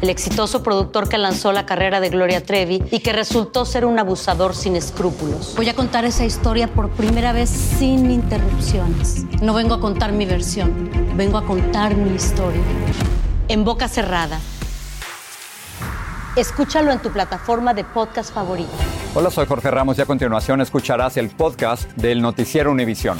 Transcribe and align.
el 0.00 0.08
exitoso 0.08 0.62
productor 0.62 1.08
que 1.08 1.18
lanzó 1.18 1.52
la 1.52 1.66
carrera 1.66 2.00
de 2.00 2.08
Gloria 2.08 2.42
Trevi 2.42 2.82
y 2.90 3.00
que 3.00 3.12
resultó 3.12 3.64
ser 3.64 3.84
un 3.84 3.98
abusador 3.98 4.54
sin 4.54 4.76
escrúpulos. 4.76 5.54
Voy 5.56 5.68
a 5.68 5.74
contar 5.74 6.04
esa 6.04 6.24
historia 6.24 6.68
por 6.68 6.90
primera 6.90 7.32
vez 7.32 7.50
sin 7.50 8.10
interrupciones. 8.10 9.24
No 9.42 9.54
vengo 9.54 9.74
a 9.74 9.80
contar 9.80 10.12
mi 10.12 10.24
versión, 10.26 10.90
vengo 11.16 11.38
a 11.38 11.44
contar 11.44 11.94
mi 11.94 12.14
historia. 12.14 12.62
En 13.48 13.64
boca 13.64 13.88
cerrada. 13.88 14.40
Escúchalo 16.36 16.92
en 16.92 17.00
tu 17.00 17.10
plataforma 17.10 17.74
de 17.74 17.84
podcast 17.84 18.32
favorita. 18.32 18.70
Hola, 19.14 19.30
soy 19.30 19.46
Jorge 19.46 19.70
Ramos 19.70 19.98
y 19.98 20.02
a 20.02 20.06
continuación 20.06 20.60
escucharás 20.60 21.16
el 21.16 21.28
podcast 21.28 21.90
del 21.96 22.22
Noticiero 22.22 22.70
Univisión. 22.70 23.18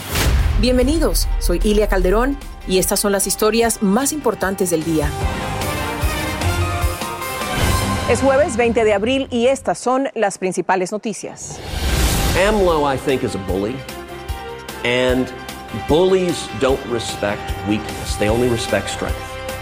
Bienvenidos, 0.60 1.26
soy 1.40 1.60
Ilia 1.64 1.88
Calderón 1.88 2.38
y 2.68 2.78
estas 2.78 3.00
son 3.00 3.12
las 3.12 3.26
historias 3.26 3.82
más 3.82 4.12
importantes 4.12 4.70
del 4.70 4.84
día. 4.84 5.10
Es 8.10 8.22
jueves 8.22 8.56
20 8.56 8.82
de 8.82 8.92
abril 8.92 9.28
y 9.30 9.46
estas 9.46 9.78
son 9.78 10.08
las 10.16 10.36
principales 10.36 10.90
noticias. 10.90 11.60
AMLO, 12.44 12.92
I 12.92 12.98
think, 12.98 13.22
is 13.22 13.36
a 13.36 13.38
bully. 13.46 13.76
And 14.84 15.28
bullies 15.88 16.48
don't 16.60 16.84
respect 16.90 17.40
weakness, 17.68 18.18
they 18.18 18.28
only 18.28 18.48
respect 18.48 18.88
strength. 18.88 19.14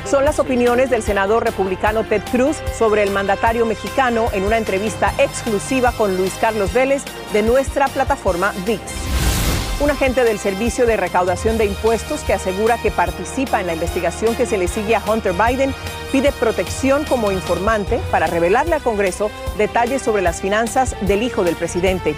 Son 0.06 0.25
las 0.25 0.39
opiniones 0.39 0.89
del 0.89 1.03
senador 1.03 1.45
republicano 1.45 2.05
Ted 2.05 2.22
Cruz 2.33 2.56
sobre 2.78 3.03
el 3.03 3.11
mandatario 3.11 3.67
mexicano 3.67 4.28
en 4.33 4.45
una 4.45 4.56
entrevista 4.56 5.12
exclusiva 5.19 5.92
con 5.92 6.17
Luis 6.17 6.33
Carlos 6.41 6.72
Vélez 6.72 7.03
de 7.34 7.42
nuestra 7.42 7.89
plataforma 7.89 8.55
VIX. 8.65 8.81
Un 9.81 9.91
agente 9.91 10.25
del 10.25 10.39
Servicio 10.39 10.87
de 10.87 10.97
Recaudación 10.97 11.59
de 11.59 11.67
Impuestos 11.67 12.22
que 12.22 12.33
asegura 12.33 12.78
que 12.78 12.91
participa 12.91 13.61
en 13.61 13.67
la 13.67 13.75
investigación 13.75 14.34
que 14.34 14.47
se 14.47 14.56
le 14.56 14.69
sigue 14.69 14.97
a 14.97 15.03
Hunter 15.06 15.34
Biden 15.34 15.75
pide 16.12 16.33
protección 16.33 17.05
como 17.05 17.31
informante 17.33 18.01
para 18.11 18.27
revelarle 18.27 18.77
al 18.77 18.83
Congreso 18.83 19.31
detalles 19.56 20.03
sobre 20.03 20.23
las 20.23 20.41
finanzas 20.41 20.97
del 21.03 21.23
hijo 21.23 21.45
del 21.45 21.56
presidente. 21.56 22.15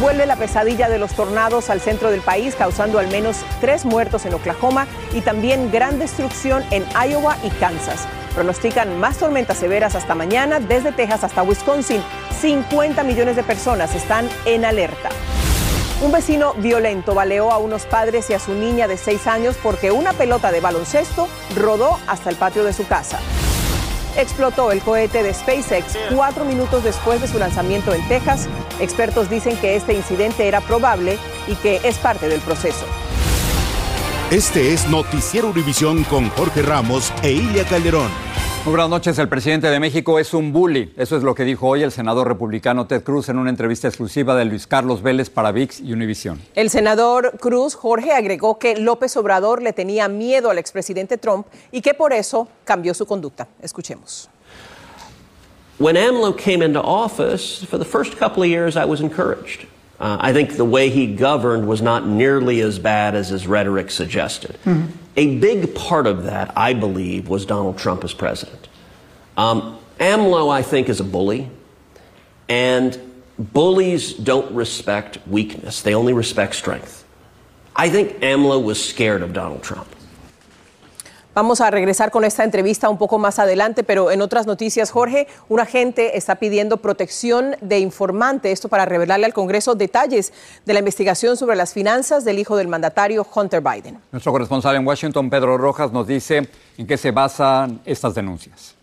Vuelve 0.00 0.26
la 0.26 0.36
pesadilla 0.36 0.88
de 0.88 0.98
los 0.98 1.12
tornados 1.12 1.68
al 1.68 1.80
centro 1.80 2.10
del 2.10 2.22
país, 2.22 2.54
causando 2.54 2.98
al 2.98 3.08
menos 3.08 3.44
tres 3.60 3.84
muertos 3.84 4.24
en 4.24 4.34
Oklahoma 4.34 4.86
y 5.12 5.20
también 5.20 5.70
gran 5.70 5.98
destrucción 5.98 6.64
en 6.70 6.84
Iowa 6.94 7.36
y 7.42 7.50
Kansas. 7.50 8.06
Pronostican 8.34 8.98
más 8.98 9.18
tormentas 9.18 9.58
severas 9.58 9.94
hasta 9.94 10.14
mañana, 10.14 10.60
desde 10.60 10.92
Texas 10.92 11.24
hasta 11.24 11.42
Wisconsin. 11.42 12.02
50 12.40 13.04
millones 13.04 13.36
de 13.36 13.42
personas 13.42 13.94
están 13.94 14.28
en 14.46 14.64
alerta. 14.64 15.10
Un 16.02 16.10
vecino 16.10 16.54
violento 16.54 17.14
baleó 17.14 17.52
a 17.52 17.58
unos 17.58 17.86
padres 17.86 18.28
y 18.28 18.34
a 18.34 18.40
su 18.40 18.54
niña 18.54 18.88
de 18.88 18.96
seis 18.96 19.28
años 19.28 19.56
porque 19.62 19.92
una 19.92 20.12
pelota 20.12 20.50
de 20.50 20.60
baloncesto 20.60 21.28
rodó 21.54 22.00
hasta 22.08 22.28
el 22.28 22.34
patio 22.34 22.64
de 22.64 22.72
su 22.72 22.84
casa. 22.88 23.20
Explotó 24.16 24.72
el 24.72 24.80
cohete 24.80 25.22
de 25.22 25.32
SpaceX 25.32 25.96
cuatro 26.12 26.44
minutos 26.44 26.82
después 26.82 27.20
de 27.20 27.28
su 27.28 27.38
lanzamiento 27.38 27.94
en 27.94 28.06
Texas. 28.08 28.48
Expertos 28.80 29.30
dicen 29.30 29.56
que 29.58 29.76
este 29.76 29.94
incidente 29.94 30.48
era 30.48 30.60
probable 30.60 31.18
y 31.46 31.54
que 31.54 31.80
es 31.84 31.98
parte 31.98 32.28
del 32.28 32.40
proceso. 32.40 32.84
Este 34.32 34.74
es 34.74 34.88
Noticiero 34.88 35.50
Univisión 35.50 36.02
con 36.04 36.30
Jorge 36.30 36.62
Ramos 36.62 37.12
e 37.22 37.30
Ilia 37.30 37.64
Calderón. 37.64 38.10
Muy 38.64 38.70
buenas 38.70 38.90
noches. 38.90 39.18
El 39.18 39.28
presidente 39.28 39.66
de 39.66 39.80
México 39.80 40.20
es 40.20 40.32
un 40.32 40.52
bully. 40.52 40.94
Eso 40.96 41.16
es 41.16 41.24
lo 41.24 41.34
que 41.34 41.42
dijo 41.42 41.66
hoy 41.66 41.82
el 41.82 41.90
senador 41.90 42.28
republicano 42.28 42.86
Ted 42.86 43.02
Cruz 43.02 43.28
en 43.28 43.38
una 43.38 43.50
entrevista 43.50 43.88
exclusiva 43.88 44.36
de 44.36 44.44
Luis 44.44 44.68
Carlos 44.68 45.02
Vélez 45.02 45.30
para 45.30 45.50
VIX 45.50 45.80
y 45.80 45.92
Univisión. 45.92 46.40
El 46.54 46.70
senador 46.70 47.38
Cruz, 47.40 47.74
Jorge, 47.74 48.12
agregó 48.12 48.60
que 48.60 48.76
López 48.76 49.16
Obrador 49.16 49.62
le 49.62 49.72
tenía 49.72 50.06
miedo 50.06 50.48
al 50.48 50.58
expresidente 50.58 51.18
Trump 51.18 51.48
y 51.72 51.80
que 51.80 51.92
por 51.92 52.12
eso 52.12 52.46
cambió 52.62 52.94
su 52.94 53.04
conducta. 53.04 53.48
Escuchemos. 53.60 54.28
When 55.80 55.96
AMLO 55.96 56.36
came 56.36 56.64
into 56.64 56.80
office, 56.80 57.66
for 57.66 57.80
the 57.80 57.84
first 57.84 58.16
couple 58.16 58.44
of 58.44 58.48
years, 58.48 58.76
I 58.76 58.84
was 58.84 59.00
encouraged. 59.00 59.66
Uh, 60.02 60.16
I 60.18 60.32
think 60.32 60.56
the 60.56 60.64
way 60.64 60.90
he 60.90 61.06
governed 61.14 61.68
was 61.68 61.80
not 61.80 62.04
nearly 62.04 62.60
as 62.60 62.80
bad 62.80 63.14
as 63.14 63.28
his 63.28 63.46
rhetoric 63.46 63.88
suggested. 63.92 64.58
Mm-hmm. 64.64 64.88
A 65.16 65.38
big 65.38 65.76
part 65.76 66.08
of 66.08 66.24
that, 66.24 66.52
I 66.58 66.72
believe, 66.72 67.28
was 67.28 67.46
Donald 67.46 67.78
Trump 67.78 68.02
as 68.02 68.12
president. 68.12 68.66
Um, 69.36 69.78
AMLO, 70.00 70.50
I 70.50 70.62
think, 70.62 70.88
is 70.88 70.98
a 70.98 71.04
bully, 71.04 71.48
and 72.48 73.00
bullies 73.38 74.12
don't 74.12 74.52
respect 74.52 75.18
weakness, 75.28 75.82
they 75.82 75.94
only 75.94 76.12
respect 76.12 76.56
strength. 76.56 77.04
I 77.76 77.88
think 77.88 78.20
AMLO 78.22 78.60
was 78.60 78.84
scared 78.84 79.22
of 79.22 79.32
Donald 79.32 79.62
Trump. 79.62 79.88
Vamos 81.34 81.62
a 81.62 81.70
regresar 81.70 82.10
con 82.10 82.24
esta 82.24 82.44
entrevista 82.44 82.90
un 82.90 82.98
poco 82.98 83.18
más 83.18 83.38
adelante, 83.38 83.84
pero 83.84 84.10
en 84.10 84.20
otras 84.20 84.46
noticias, 84.46 84.90
Jorge, 84.90 85.26
un 85.48 85.60
agente 85.60 86.18
está 86.18 86.34
pidiendo 86.34 86.76
protección 86.76 87.56
de 87.62 87.78
informante, 87.78 88.52
esto 88.52 88.68
para 88.68 88.84
revelarle 88.84 89.24
al 89.24 89.32
Congreso 89.32 89.74
detalles 89.74 90.34
de 90.66 90.72
la 90.74 90.80
investigación 90.80 91.38
sobre 91.38 91.56
las 91.56 91.72
finanzas 91.72 92.26
del 92.26 92.38
hijo 92.38 92.56
del 92.56 92.68
mandatario 92.68 93.26
Hunter 93.34 93.62
Biden. 93.62 93.98
Nuestro 94.10 94.30
corresponsal 94.30 94.76
en 94.76 94.86
Washington, 94.86 95.30
Pedro 95.30 95.56
Rojas, 95.56 95.90
nos 95.90 96.06
dice 96.06 96.50
en 96.76 96.86
qué 96.86 96.98
se 96.98 97.12
basan 97.12 97.80
estas 97.86 98.14
denuncias. 98.14 98.74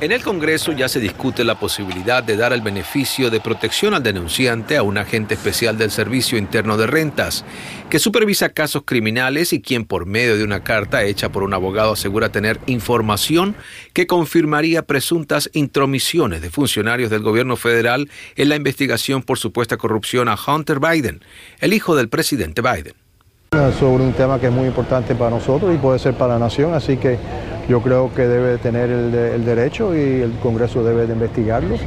En 0.00 0.12
el 0.12 0.22
Congreso 0.22 0.72
ya 0.72 0.88
se 0.88 0.98
discute 0.98 1.44
la 1.44 1.60
posibilidad 1.60 2.22
de 2.22 2.38
dar 2.38 2.54
el 2.54 2.62
beneficio 2.62 3.28
de 3.28 3.38
protección 3.38 3.92
al 3.92 4.02
denunciante 4.02 4.78
a 4.78 4.82
un 4.82 4.96
agente 4.96 5.34
especial 5.34 5.76
del 5.76 5.90
Servicio 5.90 6.38
Interno 6.38 6.78
de 6.78 6.86
Rentas, 6.86 7.44
que 7.90 7.98
supervisa 7.98 8.48
casos 8.48 8.84
criminales 8.86 9.52
y 9.52 9.60
quien 9.60 9.84
por 9.84 10.06
medio 10.06 10.38
de 10.38 10.44
una 10.44 10.64
carta 10.64 11.04
hecha 11.04 11.28
por 11.28 11.42
un 11.42 11.52
abogado 11.52 11.92
asegura 11.92 12.32
tener 12.32 12.58
información 12.64 13.54
que 13.92 14.06
confirmaría 14.06 14.86
presuntas 14.86 15.50
intromisiones 15.52 16.40
de 16.40 16.48
funcionarios 16.48 17.10
del 17.10 17.20
gobierno 17.20 17.56
federal 17.56 18.08
en 18.36 18.48
la 18.48 18.56
investigación 18.56 19.22
por 19.22 19.38
supuesta 19.38 19.76
corrupción 19.76 20.28
a 20.28 20.38
Hunter 20.46 20.80
Biden, 20.80 21.20
el 21.58 21.74
hijo 21.74 21.94
del 21.94 22.08
presidente 22.08 22.62
Biden. 22.62 22.94
Sobre 23.78 24.04
un 24.04 24.14
tema 24.14 24.40
que 24.40 24.46
es 24.46 24.52
muy 24.52 24.66
importante 24.66 25.14
para 25.14 25.28
nosotros 25.28 25.74
y 25.74 25.76
puede 25.76 25.98
ser 25.98 26.14
para 26.14 26.34
la 26.34 26.38
nación, 26.38 26.72
así 26.72 26.96
que 26.96 27.18
yo 27.70 27.80
creo 27.80 28.12
que 28.12 28.22
debe 28.22 28.58
tener 28.58 28.90
el, 28.90 29.44
derecho 29.44 29.94
y 29.94 30.22
el 30.22 30.32
Congreso 30.42 30.82
debe 30.82 31.06
de 31.06 31.12
investigarlo. 31.12 31.78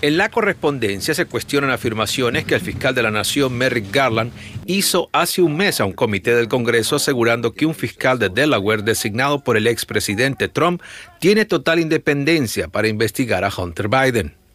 En 0.00 0.16
la 0.16 0.30
correspondencia 0.30 1.12
se 1.14 1.26
cuestionan 1.26 1.68
afirmaciones 1.70 2.46
que 2.46 2.54
el 2.54 2.62
fiscal 2.62 2.94
de 2.94 3.02
la 3.02 3.10
Nación, 3.10 3.52
Merrick 3.52 3.92
Garland, 3.92 4.32
hizo 4.64 5.10
hace 5.12 5.42
un 5.42 5.54
mes 5.56 5.78
a 5.80 5.84
un 5.84 5.92
comité 5.92 6.34
del 6.34 6.48
Congreso 6.48 6.96
asegurando 6.96 7.52
que 7.52 7.66
un 7.66 7.74
fiscal 7.74 8.18
de 8.18 8.30
Delaware 8.30 8.82
designado 8.82 9.40
por 9.40 9.58
el 9.58 9.66
expresidente 9.66 10.48
Trump 10.48 10.80
tiene 11.20 11.44
total 11.44 11.80
independencia 11.80 12.68
para 12.68 12.88
investigar 12.88 13.44
a 13.44 13.52
Hunter 13.54 13.88
Biden. 13.88 14.45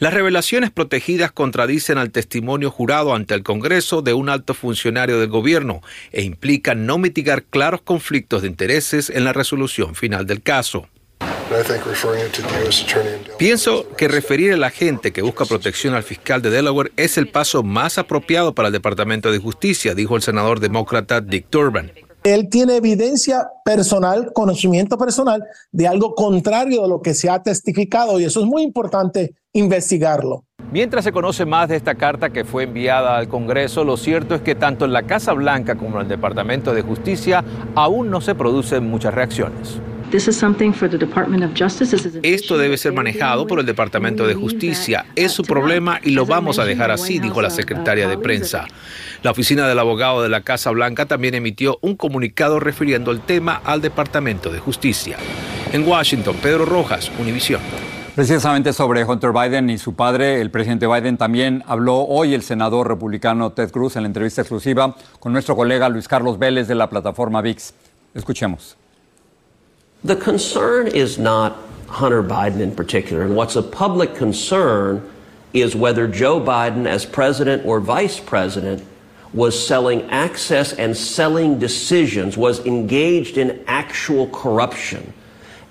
Las 0.00 0.14
revelaciones 0.14 0.70
protegidas 0.70 1.32
contradicen 1.32 1.98
al 1.98 2.12
testimonio 2.12 2.70
jurado 2.70 3.14
ante 3.14 3.34
el 3.34 3.42
Congreso 3.42 4.00
de 4.00 4.14
un 4.14 4.28
alto 4.28 4.54
funcionario 4.54 5.18
del 5.18 5.28
gobierno 5.28 5.82
e 6.12 6.22
implican 6.22 6.86
no 6.86 6.98
mitigar 6.98 7.42
claros 7.42 7.82
conflictos 7.82 8.42
de 8.42 8.48
intereses 8.48 9.10
en 9.10 9.24
la 9.24 9.32
resolución 9.32 9.96
final 9.96 10.24
del 10.24 10.40
caso. 10.40 10.88
Pienso 13.38 13.88
que 13.96 14.06
referir 14.06 14.52
al 14.52 14.62
agente 14.62 15.12
que 15.12 15.22
busca 15.22 15.46
protección 15.46 15.94
al 15.94 16.04
fiscal 16.04 16.42
de 16.42 16.50
Delaware 16.50 16.92
es 16.96 17.18
el 17.18 17.26
paso 17.26 17.64
más 17.64 17.98
apropiado 17.98 18.54
para 18.54 18.68
el 18.68 18.72
Departamento 18.72 19.32
de 19.32 19.38
Justicia, 19.38 19.96
dijo 19.96 20.14
el 20.14 20.22
senador 20.22 20.60
demócrata 20.60 21.20
Dick 21.20 21.46
Durbin. 21.50 21.90
Él 22.24 22.48
tiene 22.48 22.76
evidencia 22.76 23.48
personal, 23.64 24.32
conocimiento 24.32 24.98
personal 24.98 25.44
de 25.72 25.86
algo 25.86 26.14
contrario 26.14 26.82
de 26.82 26.88
lo 26.88 27.00
que 27.00 27.14
se 27.14 27.30
ha 27.30 27.42
testificado 27.42 28.18
y 28.18 28.24
eso 28.24 28.40
es 28.40 28.46
muy 28.46 28.62
importante 28.62 29.34
investigarlo. 29.52 30.44
Mientras 30.70 31.04
se 31.04 31.12
conoce 31.12 31.46
más 31.46 31.68
de 31.68 31.76
esta 31.76 31.94
carta 31.94 32.30
que 32.30 32.44
fue 32.44 32.64
enviada 32.64 33.16
al 33.16 33.28
Congreso, 33.28 33.84
lo 33.84 33.96
cierto 33.96 34.34
es 34.34 34.42
que 34.42 34.54
tanto 34.54 34.84
en 34.84 34.92
la 34.92 35.04
Casa 35.04 35.32
Blanca 35.32 35.76
como 35.76 35.96
en 35.96 36.02
el 36.02 36.08
Departamento 36.08 36.74
de 36.74 36.82
Justicia 36.82 37.42
aún 37.74 38.10
no 38.10 38.20
se 38.20 38.34
producen 38.34 38.88
muchas 38.88 39.14
reacciones. 39.14 39.80
Esto 42.22 42.58
debe 42.58 42.76
ser 42.76 42.92
manejado 42.92 43.46
por 43.46 43.60
el 43.60 43.66
Departamento 43.66 44.26
de 44.26 44.34
Justicia. 44.34 45.06
Es 45.16 45.32
su 45.32 45.42
problema 45.42 46.00
y 46.02 46.10
lo 46.10 46.26
vamos 46.26 46.58
a 46.58 46.64
dejar 46.64 46.90
así, 46.90 47.18
dijo 47.18 47.42
la 47.42 47.50
secretaria 47.50 48.08
de 48.08 48.18
prensa. 48.18 48.66
La 49.22 49.30
oficina 49.30 49.68
del 49.68 49.78
abogado 49.78 50.22
de 50.22 50.28
la 50.28 50.42
Casa 50.42 50.70
Blanca 50.70 51.06
también 51.06 51.34
emitió 51.34 51.78
un 51.82 51.96
comunicado 51.96 52.60
refiriendo 52.60 53.10
el 53.10 53.20
tema 53.20 53.60
al 53.64 53.80
Departamento 53.80 54.50
de 54.50 54.60
Justicia. 54.60 55.16
En 55.72 55.86
Washington, 55.86 56.36
Pedro 56.42 56.64
Rojas, 56.64 57.10
Univisión. 57.18 57.60
Precisamente 58.14 58.72
sobre 58.72 59.04
Hunter 59.04 59.32
Biden 59.32 59.70
y 59.70 59.78
su 59.78 59.94
padre, 59.94 60.40
el 60.40 60.50
presidente 60.50 60.86
Biden, 60.86 61.16
también 61.16 61.62
habló 61.66 61.98
hoy 61.98 62.34
el 62.34 62.42
senador 62.42 62.88
republicano 62.88 63.52
Ted 63.52 63.70
Cruz 63.70 63.94
en 63.94 64.02
la 64.02 64.08
entrevista 64.08 64.40
exclusiva 64.40 64.96
con 65.20 65.32
nuestro 65.32 65.54
colega 65.54 65.88
Luis 65.88 66.08
Carlos 66.08 66.38
Vélez 66.38 66.66
de 66.66 66.74
la 66.74 66.90
plataforma 66.90 67.42
VIX. 67.42 67.74
Escuchemos. 68.14 68.76
The 70.04 70.16
concern 70.16 70.86
is 70.86 71.18
not 71.18 71.58
Hunter 71.88 72.22
Biden 72.22 72.60
in 72.60 72.74
particular, 72.74 73.22
and 73.22 73.34
what's 73.34 73.56
a 73.56 73.62
public 73.62 74.14
concern 74.14 75.10
is 75.52 75.74
whether 75.74 76.06
Joe 76.06 76.40
Biden, 76.40 76.86
as 76.86 77.04
president 77.04 77.64
or 77.66 77.80
vice 77.80 78.20
president, 78.20 78.84
was 79.32 79.66
selling 79.66 80.02
access 80.10 80.72
and 80.72 80.96
selling 80.96 81.58
decisions, 81.58 82.36
was 82.36 82.64
engaged 82.64 83.38
in 83.38 83.62
actual 83.66 84.28
corruption. 84.28 85.12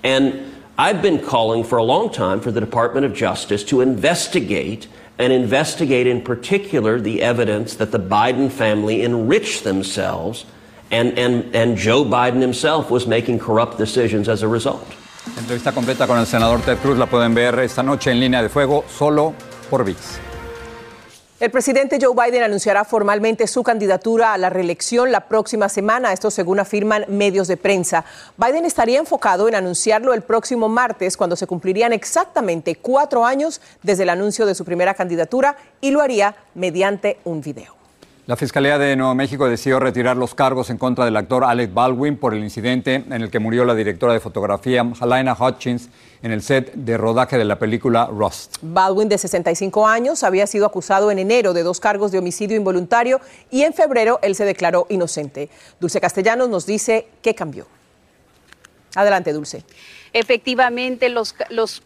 And 0.04 0.54
I've 0.76 1.00
been 1.02 1.24
calling 1.24 1.64
for 1.64 1.78
a 1.78 1.82
long 1.82 2.10
time 2.10 2.40
for 2.40 2.52
the 2.52 2.60
Department 2.60 3.06
of 3.06 3.14
Justice 3.14 3.64
to 3.64 3.80
investigate 3.80 4.88
and 5.18 5.32
investigate 5.32 6.06
in 6.06 6.22
particular 6.22 7.00
the 7.00 7.22
evidence 7.22 7.74
that 7.76 7.90
the 7.90 7.98
Biden 7.98 8.52
family 8.52 9.02
enriched 9.02 9.64
themselves 9.64 10.44
and, 10.90 11.18
and, 11.18 11.54
and 11.54 11.76
Joe 11.76 12.04
Biden 12.04 12.40
himself 12.40 12.90
was 12.90 13.06
making 13.06 13.38
corrupt 13.38 13.78
decisions 13.78 14.28
as 14.28 14.42
a 14.42 14.48
result. 14.48 14.86
Entrevista 15.36 15.72
completa 15.72 16.06
con 16.06 16.18
el 16.18 16.26
senador 16.26 16.60
Ted 16.60 16.78
Cruz 16.78 16.98
la 16.98 17.06
pueden 17.06 17.34
ver 17.34 17.58
esta 17.60 17.82
noche 17.82 18.10
en 18.10 18.20
línea 18.20 18.42
de 18.42 18.48
fuego 18.48 18.84
solo 18.88 19.34
por 19.70 19.84
VIX. 19.84 19.98
El 21.40 21.52
presidente 21.52 21.98
Joe 22.02 22.16
Biden 22.16 22.42
anunciará 22.42 22.84
formalmente 22.84 23.46
su 23.46 23.62
candidatura 23.62 24.32
a 24.32 24.38
la 24.38 24.50
reelección 24.50 25.12
la 25.12 25.28
próxima 25.28 25.68
semana, 25.68 26.12
esto 26.12 26.32
según 26.32 26.58
afirman 26.58 27.04
medios 27.06 27.46
de 27.46 27.56
prensa. 27.56 28.04
Biden 28.36 28.64
estaría 28.64 28.98
enfocado 28.98 29.46
en 29.46 29.54
anunciarlo 29.54 30.14
el 30.14 30.22
próximo 30.22 30.68
martes, 30.68 31.16
cuando 31.16 31.36
se 31.36 31.46
cumplirían 31.46 31.92
exactamente 31.92 32.74
cuatro 32.74 33.24
años 33.24 33.60
desde 33.84 34.02
el 34.02 34.10
anuncio 34.10 34.46
de 34.46 34.56
su 34.56 34.64
primera 34.64 34.94
candidatura, 34.94 35.56
y 35.80 35.92
lo 35.92 36.00
haría 36.00 36.34
mediante 36.56 37.18
un 37.22 37.40
video. 37.40 37.77
La 38.28 38.36
Fiscalía 38.36 38.76
de 38.76 38.94
Nuevo 38.94 39.14
México 39.14 39.48
decidió 39.48 39.80
retirar 39.80 40.14
los 40.18 40.34
cargos 40.34 40.68
en 40.68 40.76
contra 40.76 41.06
del 41.06 41.16
actor 41.16 41.44
Alec 41.44 41.72
Baldwin 41.72 42.18
por 42.18 42.34
el 42.34 42.44
incidente 42.44 42.96
en 42.96 43.22
el 43.22 43.30
que 43.30 43.38
murió 43.38 43.64
la 43.64 43.74
directora 43.74 44.12
de 44.12 44.20
fotografía 44.20 44.86
Helena 45.00 45.32
Hutchins 45.32 45.88
en 46.22 46.32
el 46.32 46.42
set 46.42 46.74
de 46.74 46.98
rodaje 46.98 47.38
de 47.38 47.46
la 47.46 47.58
película 47.58 48.04
Rust. 48.04 48.58
Baldwin, 48.60 49.08
de 49.08 49.16
65 49.16 49.86
años, 49.86 50.24
había 50.24 50.46
sido 50.46 50.66
acusado 50.66 51.10
en 51.10 51.18
enero 51.18 51.54
de 51.54 51.62
dos 51.62 51.80
cargos 51.80 52.12
de 52.12 52.18
homicidio 52.18 52.54
involuntario 52.54 53.18
y 53.50 53.62
en 53.62 53.72
febrero 53.72 54.18
él 54.20 54.34
se 54.34 54.44
declaró 54.44 54.84
inocente. 54.90 55.48
Dulce 55.80 55.98
Castellanos 55.98 56.50
nos 56.50 56.66
dice 56.66 57.08
qué 57.22 57.34
cambió. 57.34 57.66
Adelante, 58.94 59.32
Dulce. 59.32 59.64
Efectivamente, 60.12 61.08
los, 61.08 61.34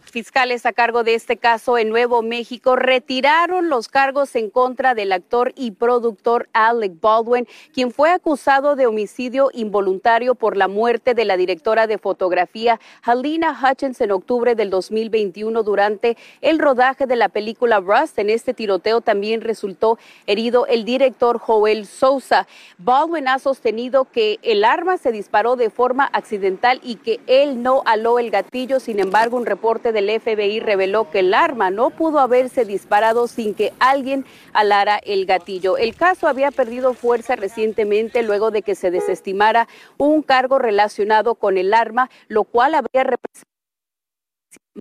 fiscales 0.03 0.65
a 0.65 0.73
cargo 0.73 1.03
de 1.03 1.15
este 1.15 1.37
caso 1.37 1.77
en 1.77 1.89
Nuevo 1.89 2.21
México 2.21 2.75
retiraron 2.75 3.69
los 3.69 3.87
cargos 3.87 4.35
en 4.35 4.49
contra 4.49 4.93
del 4.93 5.11
actor 5.11 5.53
y 5.55 5.71
productor 5.71 6.47
Alec 6.53 6.93
Baldwin, 7.01 7.47
quien 7.73 7.91
fue 7.91 8.11
acusado 8.11 8.75
de 8.75 8.85
homicidio 8.85 9.49
involuntario 9.53 10.35
por 10.35 10.55
la 10.55 10.67
muerte 10.67 11.13
de 11.13 11.25
la 11.25 11.35
directora 11.35 11.87
de 11.87 11.97
fotografía 11.97 12.79
Halina 13.01 13.57
Hutchins 13.59 13.99
en 14.01 14.11
octubre 14.11 14.55
del 14.55 14.69
2021 14.69 15.63
durante 15.63 16.17
el 16.41 16.59
rodaje 16.59 17.07
de 17.07 17.15
la 17.15 17.29
película 17.29 17.79
Rust. 17.79 18.19
En 18.19 18.29
este 18.29 18.53
tiroteo 18.53 19.01
también 19.01 19.41
resultó 19.41 19.97
herido 20.27 20.65
el 20.67 20.85
director 20.85 21.39
Joel 21.39 21.85
Sousa. 21.85 22.47
Baldwin 22.77 23.27
ha 23.27 23.39
sostenido 23.39 24.05
que 24.05 24.39
el 24.43 24.63
arma 24.63 24.97
se 24.97 25.11
disparó 25.11 25.55
de 25.55 25.69
forma 25.69 26.05
accidental 26.13 26.79
y 26.83 26.95
que 26.95 27.19
él 27.27 27.61
no 27.61 27.81
aló 27.85 28.12
el 28.19 28.31
gatillo. 28.31 28.79
Sin 28.79 28.99
embargo, 28.99 29.37
un 29.37 29.45
reporte 29.45 29.91
del 29.91 30.09
FBI 30.19 30.59
reveló 30.59 31.09
que 31.09 31.19
el 31.19 31.33
arma 31.33 31.69
no 31.69 31.89
pudo 31.89 32.19
haberse 32.19 32.65
disparado 32.65 33.27
sin 33.27 33.53
que 33.53 33.73
alguien 33.79 34.25
alara 34.53 34.97
el 34.97 35.25
gatillo. 35.25 35.77
El 35.77 35.95
caso 35.95 36.27
había 36.27 36.51
perdido 36.51 36.93
fuerza 36.93 37.35
recientemente 37.35 38.23
luego 38.23 38.51
de 38.51 38.61
que 38.61 38.75
se 38.75 38.91
desestimara 38.91 39.67
un 39.97 40.21
cargo 40.21 40.59
relacionado 40.59 41.35
con 41.35 41.57
el 41.57 41.73
arma, 41.73 42.09
lo 42.27 42.43
cual 42.43 42.75
habría 42.75 43.03
representado 43.03 43.53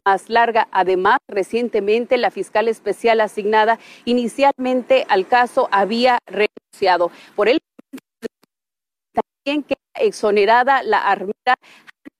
más 0.05 0.29
larga. 0.29 0.69
Además, 0.71 1.19
recientemente 1.29 2.17
la 2.17 2.31
fiscal 2.31 2.69
especial 2.69 3.21
asignada 3.21 3.79
inicialmente 4.05 5.07
al 5.09 5.27
caso 5.27 5.69
había 5.71 6.19
renunciado. 6.27 7.11
Por 7.37 7.49
el 7.49 7.61
también 9.13 9.63
queda 9.65 9.79
exonerada 9.95 10.83
la 10.83 10.99
armera 10.99 11.57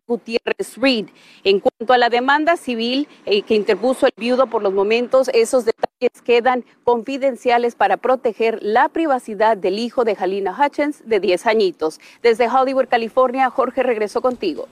Gutiérrez 0.07 0.77
Reed. 0.77 1.07
En 1.45 1.61
cuanto 1.61 1.93
a 1.93 1.99
la 1.99 2.11
demanda 2.11 2.57
civil 2.57 3.09
eh, 3.25 3.43
que 3.43 3.55
interpuso 3.55 4.07
el 4.07 4.13
viudo, 4.17 4.47
por 4.49 4.63
los 4.63 4.73
momentos 4.73 5.31
esos 5.33 5.65
detalles 5.65 6.23
quedan 6.25 6.65
confidenciales 6.85 7.75
para 7.75 7.97
proteger 7.97 8.59
la 8.63 8.89
privacidad 8.89 9.57
del 9.57 9.79
hijo 9.79 10.05
de 10.05 10.17
Halina 10.19 10.57
Hutchins 10.59 11.07
de 11.09 11.21
10 11.21 11.47
añitos. 11.47 12.01
Desde 12.23 12.49
Hollywood, 12.49 12.89
California, 12.89 13.49
Jorge 13.51 13.83
regresó 13.83 14.21
contigo. 14.21 14.67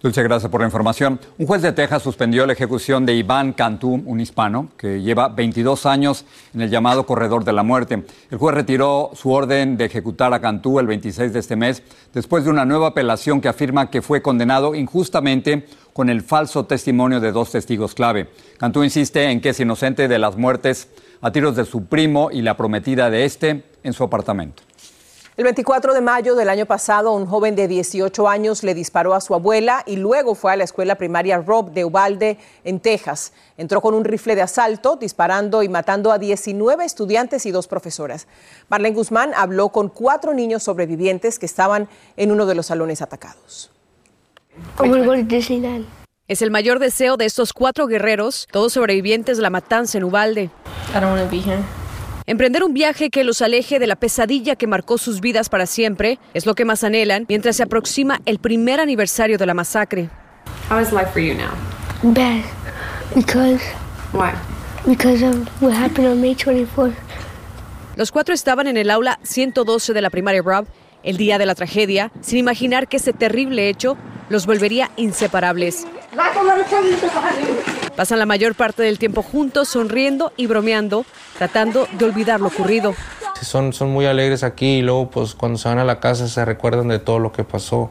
Dulce, 0.00 0.22
gracias 0.22 0.48
por 0.48 0.60
la 0.60 0.68
información. 0.68 1.18
Un 1.38 1.46
juez 1.48 1.60
de 1.60 1.72
Texas 1.72 2.04
suspendió 2.04 2.46
la 2.46 2.52
ejecución 2.52 3.04
de 3.04 3.16
Iván 3.16 3.52
Cantú, 3.52 4.00
un 4.06 4.20
hispano 4.20 4.68
que 4.78 5.02
lleva 5.02 5.26
22 5.26 5.86
años 5.86 6.24
en 6.54 6.60
el 6.60 6.70
llamado 6.70 7.04
Corredor 7.04 7.42
de 7.42 7.52
la 7.52 7.64
Muerte. 7.64 8.04
El 8.30 8.38
juez 8.38 8.54
retiró 8.54 9.10
su 9.14 9.32
orden 9.32 9.76
de 9.76 9.86
ejecutar 9.86 10.32
a 10.32 10.40
Cantú 10.40 10.78
el 10.78 10.86
26 10.86 11.32
de 11.32 11.40
este 11.40 11.56
mes 11.56 11.82
después 12.14 12.44
de 12.44 12.50
una 12.50 12.64
nueva 12.64 12.86
apelación 12.86 13.40
que 13.40 13.48
afirma 13.48 13.90
que 13.90 14.00
fue 14.00 14.22
condenado 14.22 14.76
injustamente 14.76 15.66
con 15.92 16.08
el 16.08 16.22
falso 16.22 16.64
testimonio 16.64 17.18
de 17.18 17.32
dos 17.32 17.50
testigos 17.50 17.96
clave. 17.96 18.30
Cantú 18.56 18.84
insiste 18.84 19.24
en 19.24 19.40
que 19.40 19.48
es 19.48 19.58
inocente 19.58 20.06
de 20.06 20.18
las 20.20 20.36
muertes 20.36 20.90
a 21.20 21.32
tiros 21.32 21.56
de 21.56 21.64
su 21.64 21.86
primo 21.86 22.30
y 22.30 22.42
la 22.42 22.56
prometida 22.56 23.10
de 23.10 23.24
este 23.24 23.64
en 23.82 23.92
su 23.92 24.04
apartamento. 24.04 24.67
El 25.38 25.44
24 25.44 25.94
de 25.94 26.00
mayo 26.00 26.34
del 26.34 26.48
año 26.48 26.66
pasado, 26.66 27.12
un 27.12 27.24
joven 27.24 27.54
de 27.54 27.68
18 27.68 28.28
años 28.28 28.64
le 28.64 28.74
disparó 28.74 29.14
a 29.14 29.20
su 29.20 29.34
abuela 29.34 29.84
y 29.86 29.94
luego 29.94 30.34
fue 30.34 30.50
a 30.52 30.56
la 30.56 30.64
escuela 30.64 30.96
primaria 30.96 31.38
Rob 31.38 31.70
de 31.70 31.84
Uvalde, 31.84 32.38
en 32.64 32.80
Texas. 32.80 33.32
Entró 33.56 33.80
con 33.80 33.94
un 33.94 34.04
rifle 34.04 34.34
de 34.34 34.42
asalto, 34.42 34.96
disparando 34.96 35.62
y 35.62 35.68
matando 35.68 36.10
a 36.10 36.18
19 36.18 36.84
estudiantes 36.84 37.46
y 37.46 37.52
dos 37.52 37.68
profesoras. 37.68 38.26
Marlene 38.68 38.96
Guzmán 38.96 39.30
habló 39.32 39.68
con 39.68 39.90
cuatro 39.90 40.34
niños 40.34 40.64
sobrevivientes 40.64 41.38
que 41.38 41.46
estaban 41.46 41.88
en 42.16 42.32
uno 42.32 42.44
de 42.44 42.56
los 42.56 42.66
salones 42.66 43.00
atacados. 43.00 43.70
Es 46.26 46.42
el 46.42 46.50
mayor 46.50 46.80
deseo 46.80 47.16
de 47.16 47.26
estos 47.26 47.52
cuatro 47.52 47.86
guerreros, 47.86 48.48
todos 48.50 48.72
sobrevivientes 48.72 49.36
de 49.36 49.44
la 49.44 49.50
matanza 49.50 49.98
en 49.98 50.02
Uvalde. 50.04 50.50
Emprender 52.28 52.62
un 52.62 52.74
viaje 52.74 53.08
que 53.08 53.24
los 53.24 53.40
aleje 53.40 53.78
de 53.78 53.86
la 53.86 53.96
pesadilla 53.96 54.54
que 54.54 54.66
marcó 54.66 54.98
sus 54.98 55.22
vidas 55.22 55.48
para 55.48 55.64
siempre 55.64 56.18
es 56.34 56.44
lo 56.44 56.54
que 56.54 56.66
más 56.66 56.84
anhelan 56.84 57.24
mientras 57.26 57.56
se 57.56 57.62
aproxima 57.62 58.20
el 58.26 58.38
primer 58.38 58.80
aniversario 58.80 59.38
de 59.38 59.46
la 59.46 59.54
masacre. 59.54 60.10
How 60.70 60.78
is 60.78 60.92
life 60.92 61.10
for 61.10 61.22
you 61.22 61.32
now? 61.32 61.54
Bad. 62.12 62.44
Because. 63.14 63.64
Why? 64.12 64.32
Because 64.84 65.24
of 65.24 65.36
what 65.62 65.72
happened 65.72 66.06
on 66.06 66.20
May 66.20 66.34
24th. 66.34 66.92
Los 67.96 68.12
cuatro 68.12 68.34
estaban 68.34 68.66
en 68.66 68.76
el 68.76 68.90
aula 68.90 69.18
112 69.22 69.94
de 69.94 70.02
la 70.02 70.10
primaria 70.10 70.42
Rob 70.42 70.66
el 71.02 71.16
día 71.16 71.38
de 71.38 71.46
la 71.46 71.54
tragedia, 71.54 72.10
sin 72.20 72.38
imaginar 72.38 72.88
que 72.88 72.98
ese 72.98 73.12
terrible 73.12 73.68
hecho 73.68 73.96
los 74.28 74.46
volvería 74.46 74.90
inseparables. 74.96 75.86
Pasan 77.96 78.18
la 78.18 78.26
mayor 78.26 78.54
parte 78.54 78.82
del 78.82 78.98
tiempo 78.98 79.22
juntos, 79.22 79.68
sonriendo 79.68 80.32
y 80.36 80.46
bromeando, 80.46 81.04
tratando 81.36 81.88
de 81.98 82.04
olvidar 82.04 82.40
lo 82.40 82.48
ocurrido. 82.48 82.94
Son, 83.40 83.72
son 83.72 83.90
muy 83.90 84.06
alegres 84.06 84.42
aquí 84.42 84.78
y 84.78 84.82
luego 84.82 85.10
pues 85.10 85.34
cuando 85.34 85.58
se 85.58 85.68
van 85.68 85.78
a 85.78 85.84
la 85.84 86.00
casa 86.00 86.28
se 86.28 86.44
recuerdan 86.44 86.88
de 86.88 86.98
todo 86.98 87.18
lo 87.18 87.32
que 87.32 87.44
pasó. 87.44 87.90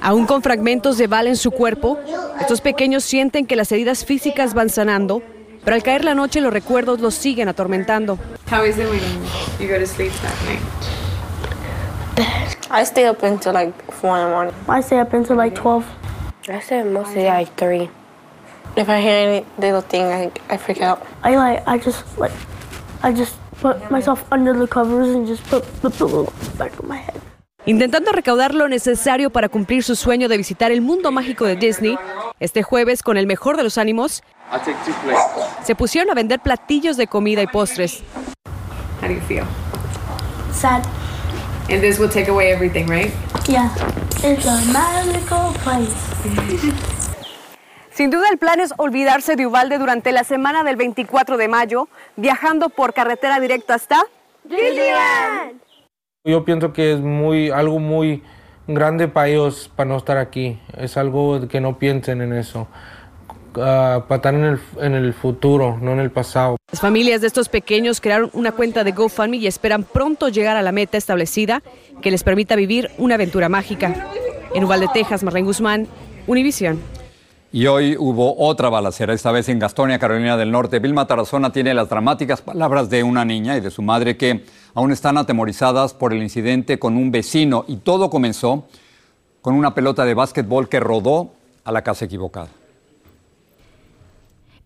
Aún 0.00 0.26
con 0.26 0.42
fragmentos 0.42 0.98
de 0.98 1.06
bala 1.06 1.30
en 1.30 1.36
su 1.36 1.50
cuerpo, 1.50 1.98
estos 2.40 2.60
pequeños 2.60 3.04
sienten 3.04 3.46
que 3.46 3.56
las 3.56 3.72
heridas 3.72 4.04
físicas 4.04 4.52
van 4.52 4.68
sanando, 4.68 5.22
pero 5.64 5.74
al 5.74 5.82
caer 5.82 6.04
la 6.04 6.14
noche 6.14 6.40
los 6.40 6.52
recuerdos 6.52 7.00
los 7.00 7.14
siguen 7.14 7.48
atormentando. 7.48 8.18
How 8.50 8.64
is 8.64 8.76
I 12.70 12.84
stay 12.84 13.06
up 13.06 13.22
until 13.22 13.52
like 13.52 13.74
4 13.92 14.16
in 14.18 14.24
the 14.24 14.30
morning. 14.30 14.54
I 14.68 14.80
stay 14.80 14.98
up 14.98 15.12
until 15.12 15.36
like 15.36 15.54
12. 15.54 15.84
I 16.48 16.60
stay 16.60 16.80
up 16.80 16.86
mostly 16.86 17.24
like 17.24 17.54
3. 17.56 17.88
If 18.76 18.88
I 18.88 19.00
hear 19.00 19.14
any 19.14 19.46
little 19.58 19.82
thing, 19.82 20.04
I, 20.06 20.30
I 20.48 20.56
freak 20.56 20.80
out. 20.80 21.06
I 21.22 21.36
like, 21.36 21.62
I 21.66 21.78
just 21.78 22.04
like, 22.18 22.32
I 23.02 23.12
just 23.12 23.36
put 23.60 23.90
myself 23.90 24.24
under 24.32 24.52
the 24.52 24.66
covers 24.66 25.08
and 25.08 25.26
just 25.26 25.44
put 25.44 25.64
the 25.82 25.90
pillow 25.90 26.32
back 26.58 26.78
of 26.78 26.86
my 26.86 26.96
head. 26.96 27.20
Intentando 27.66 28.12
recaudar 28.12 28.54
lo 28.54 28.68
necesario 28.68 29.30
para 29.30 29.48
cumplir 29.48 29.84
su 29.84 29.96
sueño 29.96 30.28
de 30.28 30.36
visitar 30.36 30.70
el 30.70 30.82
mundo 30.82 31.10
mágico 31.12 31.46
de 31.46 31.56
Disney, 31.56 31.96
este 32.38 32.62
jueves, 32.62 33.02
con 33.02 33.16
el 33.16 33.26
mejor 33.26 33.56
de 33.56 33.62
los 33.62 33.78
ánimos, 33.78 34.22
se 35.62 35.74
pusieron 35.74 36.10
a 36.10 36.14
vender 36.14 36.40
platillos 36.40 36.96
de 36.98 37.06
comida 37.06 37.42
y 37.42 37.46
postres. 37.46 38.02
How 39.00 39.08
do 39.08 39.14
you 39.14 39.20
feel? 39.22 39.44
Sad. 40.52 40.82
And 41.70 41.80
this 41.80 41.98
will 41.98 42.10
take 42.10 42.28
away 42.28 42.52
everything, 42.52 42.86
right? 42.86 43.12
Yeah. 43.48 43.74
It's 44.22 44.46
a 44.46 44.60
magical 44.72 45.52
place. 45.62 45.92
Sin 47.90 48.10
duda 48.10 48.28
el 48.30 48.38
plan 48.38 48.60
es 48.60 48.74
olvidarse 48.76 49.36
de 49.36 49.46
Ubalde 49.46 49.78
durante 49.78 50.12
la 50.12 50.24
semana 50.24 50.64
del 50.64 50.76
24 50.76 51.36
de 51.36 51.48
mayo, 51.48 51.88
viajando 52.16 52.68
por 52.68 52.92
carretera 52.92 53.40
directa 53.40 53.74
hasta 53.74 54.02
Disneyland. 54.44 55.60
Yo 56.24 56.44
pienso 56.44 56.72
que 56.72 56.92
es 56.92 57.00
muy 57.00 57.50
algo 57.50 57.78
muy 57.78 58.22
grande 58.66 59.08
para 59.08 59.28
ellos 59.28 59.70
para 59.74 59.88
no 59.88 59.96
estar 59.96 60.16
aquí. 60.16 60.58
Es 60.76 60.96
algo 60.96 61.48
que 61.48 61.60
no 61.60 61.78
piensen 61.78 62.20
en 62.20 62.32
eso. 62.32 62.66
Para 63.54 64.16
estar 64.16 64.34
en 64.34 64.44
el, 64.44 64.60
en 64.80 64.94
el 64.94 65.14
futuro, 65.14 65.78
no 65.80 65.92
en 65.92 66.00
el 66.00 66.10
pasado. 66.10 66.56
Las 66.72 66.80
familias 66.80 67.20
de 67.20 67.28
estos 67.28 67.48
pequeños 67.48 68.00
crearon 68.00 68.30
una 68.32 68.52
cuenta 68.52 68.84
de 68.84 68.92
GoFundMe 68.92 69.36
y 69.36 69.46
esperan 69.46 69.84
pronto 69.84 70.28
llegar 70.28 70.56
a 70.56 70.62
la 70.62 70.72
meta 70.72 70.98
establecida 70.98 71.62
que 72.02 72.10
les 72.10 72.24
permita 72.24 72.56
vivir 72.56 72.90
una 72.98 73.14
aventura 73.14 73.48
mágica. 73.48 74.08
En 74.54 74.64
Uvalde, 74.64 74.88
Texas, 74.92 75.22
Marlene 75.22 75.46
Guzmán, 75.46 75.86
Univisión. 76.26 76.80
Y 77.52 77.66
hoy 77.68 77.96
hubo 77.96 78.36
otra 78.36 78.68
balacera, 78.68 79.14
esta 79.14 79.30
vez 79.30 79.48
en 79.48 79.60
Gastonia, 79.60 80.00
Carolina 80.00 80.36
del 80.36 80.50
Norte. 80.50 80.80
Vilma 80.80 81.06
Tarazona 81.06 81.52
tiene 81.52 81.72
las 81.72 81.88
dramáticas 81.88 82.42
palabras 82.42 82.90
de 82.90 83.04
una 83.04 83.24
niña 83.24 83.56
y 83.56 83.60
de 83.60 83.70
su 83.70 83.80
madre 83.80 84.16
que 84.16 84.44
aún 84.74 84.90
están 84.90 85.18
atemorizadas 85.18 85.94
por 85.94 86.12
el 86.12 86.20
incidente 86.20 86.80
con 86.80 86.96
un 86.96 87.12
vecino. 87.12 87.64
Y 87.68 87.76
todo 87.76 88.10
comenzó 88.10 88.66
con 89.40 89.54
una 89.54 89.72
pelota 89.72 90.04
de 90.04 90.14
básquetbol 90.14 90.68
que 90.68 90.80
rodó 90.80 91.30
a 91.62 91.70
la 91.70 91.82
casa 91.82 92.06
equivocada. 92.06 92.48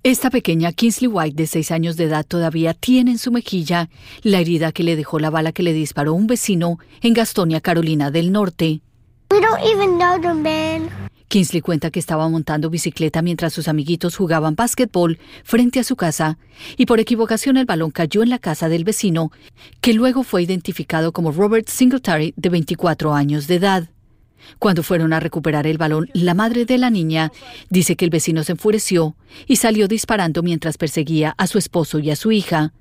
Esta 0.05 0.31
pequeña 0.31 0.73
Kingsley 0.73 1.09
White 1.09 1.35
de 1.35 1.49
seis 1.49 1.73
años 1.73 1.97
de 1.97 2.05
edad 2.05 2.25
todavía 2.25 2.73
tiene 2.73 3.11
en 3.11 3.19
su 3.19 3.33
mejilla 3.33 3.91
la 4.23 4.39
herida 4.39 4.71
que 4.71 4.85
le 4.85 4.95
dejó 4.95 5.19
la 5.19 5.29
bala 5.29 5.51
que 5.51 5.65
le 5.65 5.73
disparó 5.73 6.15
un 6.15 6.29
vecino 6.29 6.79
en 7.03 7.15
Gastonia, 7.15 7.61
Carolina 7.61 8.13
del 8.13 8.31
Norte. 8.31 8.81
We 9.33 9.41
don't 9.41 9.61
even 9.61 9.99
know 9.99 10.21
the 10.21 10.35
man. 10.35 10.89
Kingsley 11.27 11.61
cuenta 11.63 11.91
que 11.91 11.99
estaba 11.99 12.29
montando 12.29 12.71
bicicleta 12.71 13.23
mientras 13.23 13.53
sus 13.53 13.67
amiguitos 13.67 14.17
jugaban 14.17 14.55
básquetbol 14.55 15.19
frente 15.43 15.81
a 15.81 15.85
su 15.85 15.97
casa 15.97 16.39
y 16.77 16.87
por 16.87 17.01
equivocación 17.01 17.57
el 17.57 17.67
balón 17.67 17.91
cayó 17.91 18.23
en 18.23 18.31
la 18.31 18.39
casa 18.39 18.69
del 18.69 18.85
vecino, 18.85 19.33
que 19.81 19.95
luego 19.95 20.23
fue 20.23 20.45
identificado 20.45 21.11
como 21.11 21.33
Robert 21.33 21.69
Singletary 21.69 22.35
de 22.37 22.49
24 22.49 23.15
años 23.15 23.49
de 23.49 23.57
edad. 23.57 23.89
Cuando 24.59 24.83
fueron 24.83 25.13
a 25.13 25.21
recuperar 25.21 25.67
el 25.67 25.79
balón, 25.79 26.09
la 26.13 26.35
madre 26.35 26.65
de 26.65 26.79
la 26.79 26.91
niña 26.91 27.33
dice 27.71 27.97
que 27.97 28.05
el 28.05 28.11
vecino 28.11 28.43
se 28.45 28.53
enfureció 28.53 29.17
y 29.47 29.57
salió 29.57 29.89
disparando 29.89 30.43
mientras 30.43 30.79
perseguía 30.79 31.35
a 31.39 31.47
su 31.47 31.59
esposo 31.59 31.99
y 31.99 32.11
a 32.11 32.17
su 32.17 32.33
hija. 32.33 32.73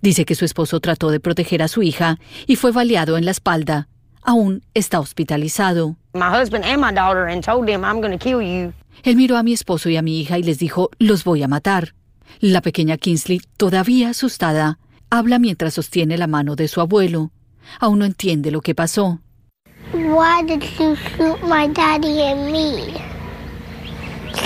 Dice 0.00 0.24
que 0.24 0.34
su 0.34 0.44
esposo 0.44 0.80
trató 0.80 1.10
de 1.10 1.20
proteger 1.20 1.62
a 1.62 1.68
su 1.68 1.82
hija 1.82 2.18
y 2.46 2.56
fue 2.56 2.72
baleado 2.72 3.16
en 3.16 3.24
la 3.24 3.30
espalda. 3.30 3.88
Aún 4.22 4.62
está 4.74 5.00
hospitalizado. 5.00 5.96
Él 9.02 9.16
miró 9.16 9.36
a 9.36 9.42
mi 9.42 9.52
esposo 9.52 9.88
y 9.88 9.96
a 9.96 10.02
mi 10.02 10.20
hija 10.20 10.38
y 10.38 10.42
les 10.42 10.58
dijo, 10.58 10.90
los 10.98 11.24
voy 11.24 11.42
a 11.42 11.48
matar. 11.48 11.94
La 12.38 12.60
pequeña 12.62 12.96
Kingsley, 12.96 13.40
todavía 13.56 14.10
asustada, 14.10 14.78
habla 15.10 15.38
mientras 15.38 15.74
sostiene 15.74 16.16
la 16.16 16.28
mano 16.28 16.54
de 16.54 16.68
su 16.68 16.80
abuelo. 16.80 17.32
Aún 17.80 17.98
no 17.98 18.04
entiende 18.04 18.50
lo 18.50 18.60
que 18.60 18.74
pasó. 18.74 19.20
Why 19.92 20.42
did 20.42 20.62
you 20.78 20.96
shoot 20.96 21.42
my 21.42 21.68
daddy 21.68 22.22
and 22.22 22.50
me? 22.50 22.94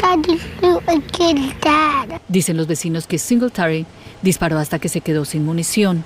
Why 0.02 0.16
did 0.16 0.26
you 0.26 0.38
shoot 0.38 0.82
a 0.88 1.00
kid's 1.12 1.54
dad? 1.60 2.20
Dicen 2.28 2.56
los 2.56 2.66
vecinos 2.66 3.06
que 3.06 3.18
Singletary 3.18 3.86
disparó 4.22 4.58
hasta 4.58 4.80
que 4.80 4.88
se 4.88 5.02
quedó 5.02 5.24
sin 5.24 5.44
munición. 5.44 6.02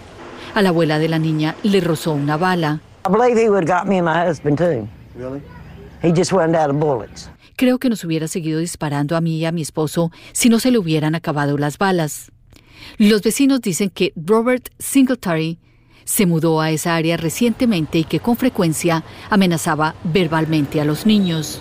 A 0.55 0.61
la 0.61 0.69
abuela 0.69 0.99
de 0.99 1.09
la 1.09 1.19
niña 1.19 1.57
le 1.63 1.81
rozó 1.81 2.13
una 2.13 2.37
bala. 2.37 2.81
I 3.07 3.11
believe 3.11 3.41
he 3.41 3.49
would 3.49 3.67
have 3.67 3.81
got 3.81 3.89
me 3.89 3.99
and 3.99 4.07
my 4.07 4.29
husband 4.29 4.59
too. 4.59 4.87
Really? 5.17 5.41
He 6.03 6.13
just 6.13 6.33
went 6.33 6.55
out 6.55 6.69
of 6.69 6.77
bullets. 6.77 7.31
Creo 7.57 7.79
que 7.79 7.89
nos 7.89 8.05
hubiera 8.05 8.29
seguido 8.29 8.59
disparando 8.59 9.17
a 9.17 9.23
mí 9.23 9.39
y 9.39 9.47
a 9.47 9.53
mi 9.53 9.63
esposo 9.63 10.11
si 10.33 10.51
no 10.51 10.61
se 10.61 10.71
le 10.71 10.79
hubieran 10.79 11.15
acabado 11.15 11.57
las 11.57 11.79
balas. 11.79 12.31
Los 12.99 13.23
vecinos 13.23 13.63
dicen 13.63 13.89
que 13.89 14.13
Robert 14.17 14.69
Singletary 14.79 15.59
se 16.05 16.27
mudó 16.27 16.61
a 16.61 16.71
esa 16.71 16.97
área 16.97 17.17
recientemente 17.17 17.99
y 17.99 18.05
que 18.05 18.21
con 18.21 18.37
frecuencia 18.37 19.05
amenazaba 19.31 19.95
verbalmente 20.05 20.81
a 20.81 20.85
los 20.85 21.07
niños. 21.07 21.61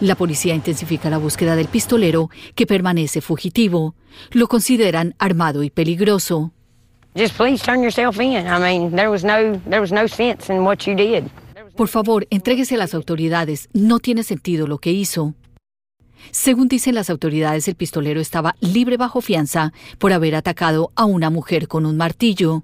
La 0.00 0.14
policía 0.14 0.54
intensifica 0.54 1.10
la 1.10 1.18
búsqueda 1.18 1.56
del 1.56 1.66
pistolero 1.66 2.30
que 2.54 2.66
permanece 2.66 3.20
fugitivo. 3.20 3.94
Lo 4.30 4.46
consideran 4.46 5.14
armado 5.18 5.64
y 5.64 5.70
peligroso. 5.70 6.52
Por 11.76 11.88
favor, 11.88 12.26
entréguese 12.30 12.76
a 12.76 12.78
las 12.78 12.94
autoridades. 12.94 13.68
No 13.72 13.98
tiene 13.98 14.22
sentido 14.22 14.66
lo 14.66 14.78
que 14.78 14.92
hizo. 14.92 15.34
Según 16.30 16.68
dicen 16.68 16.94
las 16.94 17.10
autoridades, 17.10 17.68
el 17.68 17.74
pistolero 17.74 18.20
estaba 18.20 18.54
libre 18.60 18.96
bajo 18.96 19.20
fianza 19.20 19.72
por 19.98 20.12
haber 20.12 20.34
atacado 20.34 20.92
a 20.94 21.04
una 21.04 21.30
mujer 21.30 21.68
con 21.68 21.86
un 21.86 21.96
martillo. 21.96 22.62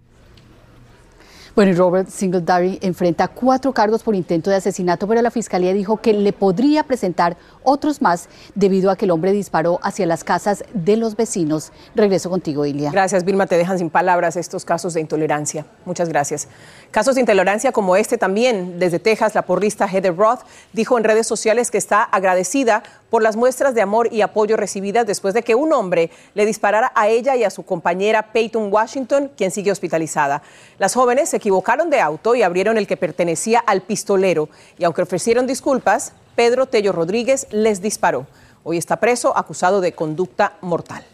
Bueno, 1.54 1.72
Robert 1.76 2.08
Singletary 2.08 2.80
enfrenta 2.82 3.28
cuatro 3.28 3.72
cargos 3.72 4.02
por 4.02 4.16
intento 4.16 4.50
de 4.50 4.56
asesinato, 4.56 5.06
pero 5.06 5.22
la 5.22 5.30
fiscalía 5.30 5.72
dijo 5.72 5.98
que 5.98 6.12
le 6.12 6.32
podría 6.32 6.82
presentar 6.82 7.36
otros 7.62 8.02
más 8.02 8.28
debido 8.56 8.90
a 8.90 8.96
que 8.96 9.04
el 9.04 9.12
hombre 9.12 9.30
disparó 9.30 9.78
hacia 9.84 10.04
las 10.04 10.24
casas 10.24 10.64
de 10.74 10.96
los 10.96 11.14
vecinos. 11.14 11.70
Regreso 11.94 12.28
contigo, 12.28 12.66
Ilia. 12.66 12.90
Gracias, 12.90 13.24
Vilma. 13.24 13.46
Te 13.46 13.56
dejan 13.56 13.78
sin 13.78 13.88
palabras 13.88 14.34
estos 14.34 14.64
casos 14.64 14.94
de 14.94 15.00
intolerancia. 15.00 15.64
Muchas 15.84 16.08
gracias. 16.08 16.48
Casos 16.90 17.14
de 17.14 17.20
intolerancia 17.20 17.70
como 17.70 17.94
este 17.94 18.18
también. 18.18 18.80
Desde 18.80 18.98
Texas, 18.98 19.36
la 19.36 19.42
porrista 19.42 19.86
Heather 19.86 20.16
Roth 20.16 20.40
dijo 20.72 20.98
en 20.98 21.04
redes 21.04 21.28
sociales 21.28 21.70
que 21.70 21.78
está 21.78 22.02
agradecida 22.02 22.82
por 23.10 23.22
las 23.22 23.36
muestras 23.36 23.76
de 23.76 23.80
amor 23.80 24.12
y 24.12 24.22
apoyo 24.22 24.56
recibidas 24.56 25.06
después 25.06 25.34
de 25.34 25.44
que 25.44 25.54
un 25.54 25.72
hombre 25.72 26.10
le 26.34 26.46
disparara 26.46 26.90
a 26.96 27.06
ella 27.06 27.36
y 27.36 27.44
a 27.44 27.50
su 27.50 27.62
compañera 27.62 28.32
Peyton 28.32 28.72
Washington, 28.72 29.30
quien 29.36 29.52
sigue 29.52 29.70
hospitalizada. 29.70 30.42
Las 30.78 30.94
jóvenes 30.94 31.28
se 31.28 31.38
equivocaron 31.44 31.90
de 31.90 32.00
auto 32.00 32.34
y 32.34 32.42
abrieron 32.42 32.78
el 32.78 32.86
que 32.86 32.96
pertenecía 32.96 33.62
al 33.66 33.82
pistolero. 33.82 34.48
Y 34.78 34.84
aunque 34.84 35.02
ofrecieron 35.02 35.46
disculpas, 35.46 36.14
Pedro 36.34 36.64
Tello 36.64 36.90
Rodríguez 36.92 37.46
les 37.50 37.82
disparó. 37.82 38.26
Hoy 38.62 38.78
está 38.78 38.96
preso 38.96 39.36
acusado 39.36 39.82
de 39.82 39.92
conducta 39.92 40.54
mortal. 40.62 41.04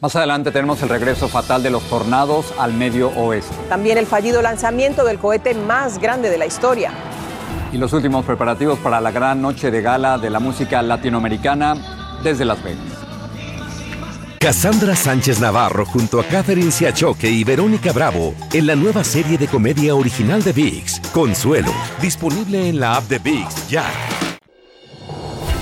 Más 0.00 0.16
adelante 0.16 0.50
tenemos 0.50 0.82
el 0.82 0.88
regreso 0.88 1.28
fatal 1.28 1.62
de 1.62 1.68
los 1.68 1.82
tornados 1.90 2.54
al 2.58 2.72
medio 2.72 3.10
oeste. 3.18 3.54
También 3.68 3.98
el 3.98 4.06
fallido 4.06 4.40
lanzamiento 4.40 5.04
del 5.04 5.18
cohete 5.18 5.52
más 5.52 5.98
grande 5.98 6.30
de 6.30 6.38
la 6.38 6.46
historia. 6.46 6.92
Y 7.70 7.76
los 7.76 7.92
últimos 7.92 8.24
preparativos 8.24 8.78
para 8.78 9.02
la 9.02 9.10
gran 9.10 9.42
noche 9.42 9.70
de 9.70 9.82
gala 9.82 10.16
de 10.16 10.30
la 10.30 10.40
música 10.40 10.80
latinoamericana 10.80 11.76
desde 12.22 12.46
Las 12.46 12.62
Vegas. 12.62 12.95
Cassandra 14.38 14.94
Sánchez 14.94 15.40
Navarro 15.40 15.86
junto 15.86 16.20
a 16.20 16.24
Catherine 16.24 16.70
Siachoque 16.70 17.28
y 17.28 17.44
Verónica 17.44 17.92
Bravo 17.92 18.34
en 18.52 18.66
la 18.66 18.76
nueva 18.76 19.02
serie 19.02 19.38
de 19.38 19.48
comedia 19.48 19.94
original 19.94 20.42
de 20.42 20.52
VIX, 20.52 21.00
Consuelo, 21.12 21.72
disponible 22.00 22.68
en 22.68 22.78
la 22.78 22.96
app 22.96 23.04
de 23.04 23.18
VIX 23.18 23.68
ya. 23.68 23.84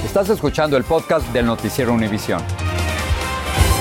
Estás 0.04 0.28
escuchando 0.28 0.76
el 0.76 0.84
podcast 0.84 1.26
del 1.32 1.46
noticiero 1.46 1.92
Univisión. 1.92 2.42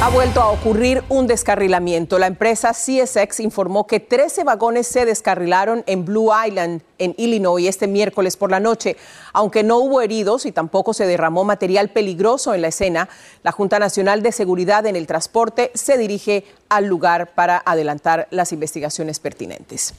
Ha 0.01 0.09
vuelto 0.09 0.41
a 0.41 0.50
ocurrir 0.50 1.01
un 1.07 1.27
descarrilamiento. 1.27 2.19
La 2.19 2.27
empresa 2.27 2.71
CSX 2.73 3.39
informó 3.39 3.88
que 3.88 4.00
13 4.01 4.43
vagones 4.43 4.85
se 4.85 5.05
descarrilaron 5.05 5.83
en 5.88 6.03
Blue 6.03 6.29
Island, 6.45 6.81
en 7.03 7.15
Illinois, 7.17 7.67
este 7.67 7.88
miércoles 7.88 8.38
por 8.38 8.51
la 8.51 8.60
noche. 8.60 8.98
Aunque 9.33 9.63
no 9.63 9.77
hubo 9.77 10.01
heridos 10.01 10.45
y 10.45 10.51
tampoco 10.51 10.93
se 10.93 11.05
derramó 11.05 11.43
material 11.43 11.89
peligroso 11.89 12.53
en 12.53 12.62
la 12.62 12.69
escena, 12.69 13.10
la 13.43 13.51
Junta 13.51 13.79
Nacional 13.79 14.22
de 14.22 14.31
Seguridad 14.31 14.86
en 14.86 14.95
el 14.95 15.07
Transporte 15.07 15.72
se 15.74 15.98
dirige 15.98 16.45
al 16.69 16.86
lugar 16.86 17.33
para 17.36 17.62
adelantar 17.65 18.27
las 18.31 18.51
investigaciones 18.51 19.19
pertinentes. 19.19 19.93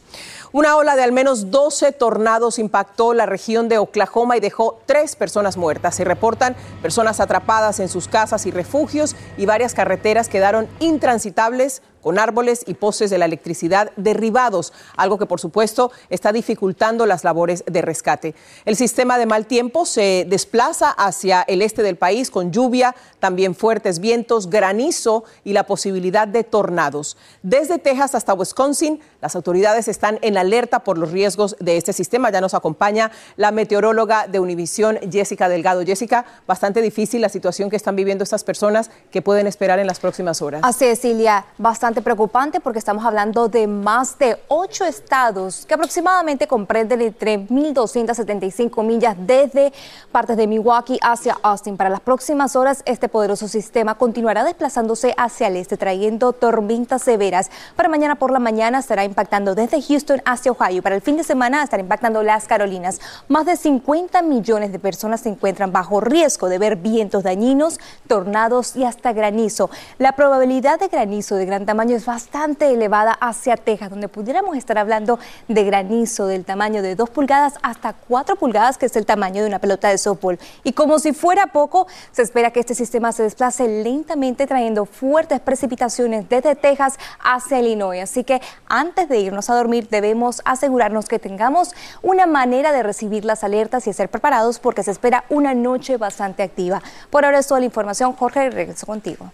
Una 0.53 0.77
ola 0.77 0.97
de 0.97 1.03
al 1.03 1.13
menos 1.13 1.51
12 1.51 1.93
tornados 1.93 2.59
impactó 2.59 3.15
la 3.15 3.27
región 3.27 3.69
de 3.69 3.79
Oklahoma 3.79 4.37
y 4.37 4.41
dejó 4.41 4.81
tres 4.87 5.15
personas 5.15 5.57
muertas. 5.57 5.95
Se 5.95 6.05
reportan 6.05 6.57
personas 6.83 7.21
atrapadas 7.21 7.79
en 7.81 7.89
sus 7.89 8.09
casas 8.09 8.47
y 8.47 8.51
refugios 8.51 9.15
y 9.37 9.47
varias 9.47 9.75
carreteras 9.75 10.29
quedaron 10.29 10.69
intransitables 10.81 11.83
con 12.05 12.19
árboles 12.19 12.65
y 12.67 12.75
postes 12.75 13.09
de 13.09 13.17
la 13.17 13.25
electricidad 13.25 13.91
derribados, 13.97 14.75
algo 14.95 15.17
que 15.17 15.25
por 15.25 15.41
supuesto 15.41 15.91
está 16.11 16.33
dificultando 16.33 17.07
las 17.07 17.25
labores 17.25 17.65
de 17.67 17.81
rescate. 17.81 18.35
El 18.67 18.77
sistema 18.77 19.17
de 19.17 19.25
mal 19.25 19.47
tiempo 19.47 19.87
se 19.87 20.27
desplaza 20.29 20.91
hacia 20.91 21.41
el 21.49 21.63
este 21.63 21.83
del 21.83 21.97
país 21.97 22.31
con 22.31 22.53
lluvia, 22.53 22.95
también 23.21 23.55
fuertes 23.55 24.01
vientos, 24.01 24.51
granizo 24.51 25.25
y 25.45 25.55
la 25.55 25.65
posibilidad 25.65 26.29
de 26.29 26.45
tornados. 26.45 27.17
Desde 27.43 27.79
Texas 27.79 28.15
hasta 28.15 28.35
Wisconsin, 28.35 29.01
las 29.23 29.35
autoridades 29.35 29.89
están 29.89 30.19
en 30.21 30.37
alerta 30.37 30.81
por 30.81 30.99
los 30.99 31.11
riesgos 31.11 31.57
de 31.59 31.79
este 31.79 31.95
sistema. 31.95 32.31
Ya 32.31 32.43
nos 32.43 32.53
acompaña 32.53 33.13
la 33.37 33.51
meteoróloga 33.51 34.27
de 34.27 34.41
Univisión, 34.41 34.99
Jessica 35.11 35.49
Delgado. 35.49 35.83
Jessica, 35.87 36.27
bastante 36.47 36.83
difícil 36.83 37.23
la 37.23 37.31
situación 37.31 37.71
que 37.71 37.77
están 37.77 37.97
viviendo 37.97 38.25
estas 38.25 38.45
personas 38.45 38.91
que 39.11 39.23
pueden 39.23 39.47
esperar 39.47 39.79
en 39.79 39.87
las 39.87 40.01
próximas 40.01 40.43
horas. 40.43 40.61
Así 40.63 40.85
es, 40.85 40.99
Silvia, 40.99 41.47
bastante 41.57 41.94
bastante 41.95 42.03
preocupante 42.03 42.61
porque 42.61 42.81
estamos 42.81 43.05
hablando 43.05 43.47
de 43.47 43.69
más 43.69 44.19
de 44.19 44.37
ocho 44.49 44.85
estados 44.85 45.65
que 45.65 45.75
aproximadamente 45.75 46.49
comprenden 46.49 47.01
entre 47.03 47.39
1.275 47.39 48.83
millas 48.83 49.17
desde 49.17 49.73
partes 50.11 50.37
de 50.37 50.49
Milwaukee 50.49 50.99
hacia 51.03 51.39
Austin. 51.43 51.77
Para 51.77 51.91
las 51.91 52.01
próximas 52.01 52.57
horas, 52.57 52.83
este 52.85 53.09
poderoso 53.09 53.47
sistema 53.47 53.95
continuará 53.95 54.43
desplazándose 54.43 55.15
hacia 55.17 55.47
el 55.47 55.57
este, 55.57 55.77
trayendo 55.77 56.33
tormentas 56.33 57.03
severas. 57.03 57.53
Para 57.77 57.89
mañana 57.89 58.17
por 58.17 58.33
la 58.33 58.41
mañana 58.41 58.81
estará 58.81 59.05
impactando 59.05 59.55
desde 59.55 59.81
Houston 59.81 60.21
hacia 60.25 60.51
Ohio. 60.51 60.83
Para 60.83 60.97
el 60.97 61.01
fin 61.01 61.17
de 61.17 61.23
semana 61.23 61.63
estará 61.63 61.81
impactando 61.81 62.25
las 62.25 62.49
Carolinas. 62.49 63.01
Más 63.29 63.47
de 63.47 63.57
50 63.57 64.21
millones 64.23 64.73
de 64.73 64.81
personas 64.81 65.21
se 65.21 65.29
encuentran 65.29 65.71
bajo 65.71 66.01
riesgo 66.01 66.49
de 66.49 66.59
ver 66.59 66.75
vientos 66.75 67.23
dañinos, 67.23 67.79
tornados 68.09 68.75
y 68.75 68.83
hasta 68.83 69.13
granizo. 69.13 69.71
La 69.99 70.17
probabilidad 70.17 70.81
de 70.81 70.89
granizo 70.89 71.37
de 71.37 71.47
gran 71.47 71.65
tamaño 71.67 71.84
es 71.93 72.07
bastante 72.07 72.73
elevada 72.73 73.13
hacia 73.13 73.57
Texas, 73.57 73.91
donde 73.91 74.09
pudiéramos 74.09 74.57
estar 74.57 74.79
hablando 74.79 75.19
de 75.49 75.65
granizo 75.65 76.27
del 76.27 76.45
tamaño 76.45 76.83
de 76.83 76.95
2 76.95 77.11
pulgadas 77.11 77.55
hasta 77.63 77.93
4 77.93 78.37
pulgadas, 78.37 78.79
que 78.79 78.87
es 78.87 78.97
el 78.97 79.05
tamaño 79.05 79.43
de 79.43 79.49
una 79.49 79.59
pelota 79.59 79.89
de 79.89 79.99
softball. 79.99 80.39
Y 80.63 80.73
como 80.73 80.99
si 80.99 81.13
fuera 81.13 81.49
poco, 81.49 81.87
se 82.13 82.23
espera 82.23 82.51
que 82.51 82.61
este 82.61 82.75
sistema 82.75 83.13
se 83.13 83.25
desplace 83.25 83.69
lentamente 83.69 84.47
trayendo 84.47 84.87
fuertes 84.87 85.41
precipitaciones 85.41 86.29
desde 86.29 86.55
Texas 86.55 86.99
hacia 87.23 87.61
Illinois. 87.61 88.03
Así 88.03 88.25
que 88.25 88.41
antes 88.69 89.09
de 89.09 89.19
irnos 89.19 89.51
a 89.51 89.55
dormir 89.55 89.89
debemos 89.91 90.43
asegurarnos 90.45 91.07
que 91.07 91.19
tengamos 91.19 91.75
una 92.03 92.27
manera 92.27 92.73
de 92.73 92.83
recibir 92.83 93.25
las 93.25 93.45
alertas 93.45 93.87
y 93.87 93.93
ser 93.93 94.09
preparados 94.09 94.59
porque 94.59 94.83
se 94.83 94.91
espera 94.91 95.25
una 95.29 95.55
noche 95.55 95.97
bastante 95.97 96.43
activa. 96.43 96.83
Por 97.11 97.25
ahora 97.25 97.39
es 97.41 97.47
toda 97.47 97.61
la 97.61 97.67
información. 97.67 98.13
Jorge, 98.15 98.51
regreso 98.51 98.87
contigo. 98.87 99.31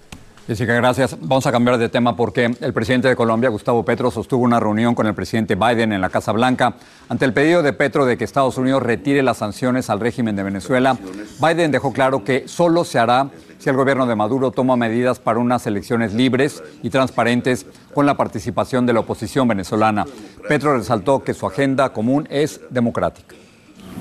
Jessica, 0.51 0.75
gracias. 0.75 1.17
Vamos 1.21 1.47
a 1.47 1.53
cambiar 1.53 1.79
de 1.79 1.89
tema 1.89 2.17
porque 2.17 2.53
el 2.61 2.73
presidente 2.73 3.07
de 3.07 3.15
Colombia, 3.15 3.49
Gustavo 3.51 3.85
Petro, 3.85 4.11
sostuvo 4.11 4.43
una 4.43 4.59
reunión 4.59 4.97
con 4.97 5.07
el 5.07 5.15
presidente 5.15 5.55
Biden 5.55 5.93
en 5.93 6.01
la 6.01 6.11
Casa 6.11 6.33
Blanca 6.33 6.75
ante 7.09 7.25
el 7.25 7.33
pedido 7.33 7.63
de 7.63 7.73
Petro 7.73 8.05
de 8.05 8.19
que 8.19 8.25
Estados 8.25 8.59
Unidos 8.59 8.83
retire 8.83 9.23
las 9.23 9.37
sanciones 9.37 9.91
al 9.91 10.01
régimen 10.01 10.35
de 10.35 10.43
Venezuela. 10.43 10.99
Biden 11.41 11.71
dejó 11.71 11.93
claro 11.93 12.25
que 12.25 12.49
solo 12.49 12.85
se 12.85 12.99
hará 12.99 13.31
si 13.61 13.71
el 13.71 13.77
gobierno 13.77 14.07
de 14.09 14.17
Maduro 14.17 14.51
toma 14.51 14.75
medidas 14.75 15.21
para 15.21 15.39
unas 15.39 15.69
elecciones 15.69 16.15
libres 16.15 16.65
y 16.83 16.91
transparentes 16.91 17.65
con 17.95 18.05
la 18.05 18.17
participación 18.17 18.87
de 18.87 18.93
la 18.93 19.01
oposición 19.01 19.47
venezolana. 19.47 20.05
Petro 20.49 20.77
resaltó 20.77 21.23
que 21.23 21.33
su 21.33 21.47
agenda 21.47 21.93
común 21.93 22.27
es 22.29 22.61
democrática. 22.71 23.37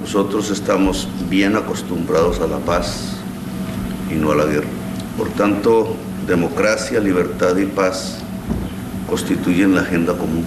Nosotros 0.02 0.50
estamos 0.50 1.08
bien 1.30 1.56
acostumbrados 1.56 2.40
a 2.40 2.48
la 2.48 2.58
paz 2.58 3.20
y 4.10 4.16
no 4.16 4.32
a 4.32 4.36
la 4.36 4.46
guerra. 4.46 4.68
Por 5.16 5.30
tanto, 5.30 5.96
democracia, 6.30 7.00
libertad 7.00 7.58
y 7.58 7.66
paz 7.66 8.20
constituyen 9.10 9.74
la 9.74 9.82
agenda 9.82 10.14
común. 10.14 10.46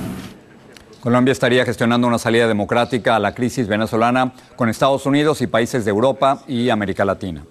Colombia 1.01 1.33
estaría 1.33 1.65
gestionando 1.65 2.07
una 2.07 2.19
salida 2.19 2.47
democrática 2.47 3.17
a 3.17 3.19
la 3.19 3.35
crisis 3.35 3.67
venezolana 3.67 4.33
con 4.55 4.69
Estados 4.69 5.05
Unidos 5.07 5.43
y 5.43 5.49
países 5.49 5.85
de 5.85 5.91
Europa 5.91 6.45
y 6.47 6.71
América 6.71 7.05
Latina. 7.05 7.43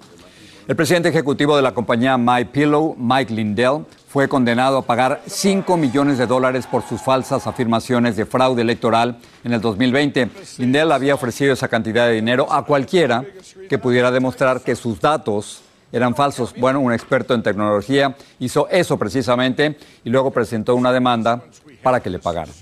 El 0.66 0.78
presidente 0.78 1.10
ejecutivo 1.10 1.58
de 1.58 1.62
la 1.62 1.74
compañía 1.74 2.18
MyPillow, 2.18 2.96
Mike 2.98 3.34
Lindell, 3.34 3.84
fue 4.08 4.30
condenado 4.30 4.78
a 4.78 4.86
pagar 4.86 5.22
5 5.26 5.76
millones 5.76 6.18
de 6.18 6.28
dólares 6.28 6.66
por 6.66 6.84
sus 6.84 7.02
falsas 7.02 7.46
afirmaciones 7.48 8.16
de 8.16 8.26
fraude 8.26 8.62
electoral 8.62 9.18
en 9.44 9.52
el 9.52 9.60
2020. 9.60 10.30
Lindell 10.60 10.94
había 10.94 11.16
ofrecido 11.16 11.52
esa 11.52 11.68
cantidad 11.68 12.08
de 12.08 12.14
dinero 12.14 12.48
a 12.50 12.64
cualquiera 12.64 13.26
que 13.68 13.78
pudiera 13.78 14.12
demostrar 14.12 14.62
que 14.62 14.78
sus 14.78 15.02
datos 15.02 15.64
eran 15.92 16.16
falsos. 16.16 16.54
Bueno, 16.58 16.80
un 16.80 16.94
experto 16.94 17.34
en 17.34 17.44
tecnología 17.44 18.16
hizo 18.40 18.68
eso 18.70 18.98
precisamente 18.98 19.78
y 20.04 20.10
luego 20.10 20.32
presentó 20.32 20.76
una 20.76 20.92
demanda 20.92 21.42
para 21.84 22.00
que 22.00 22.10
le 22.10 22.20
pagaran. 22.20 22.54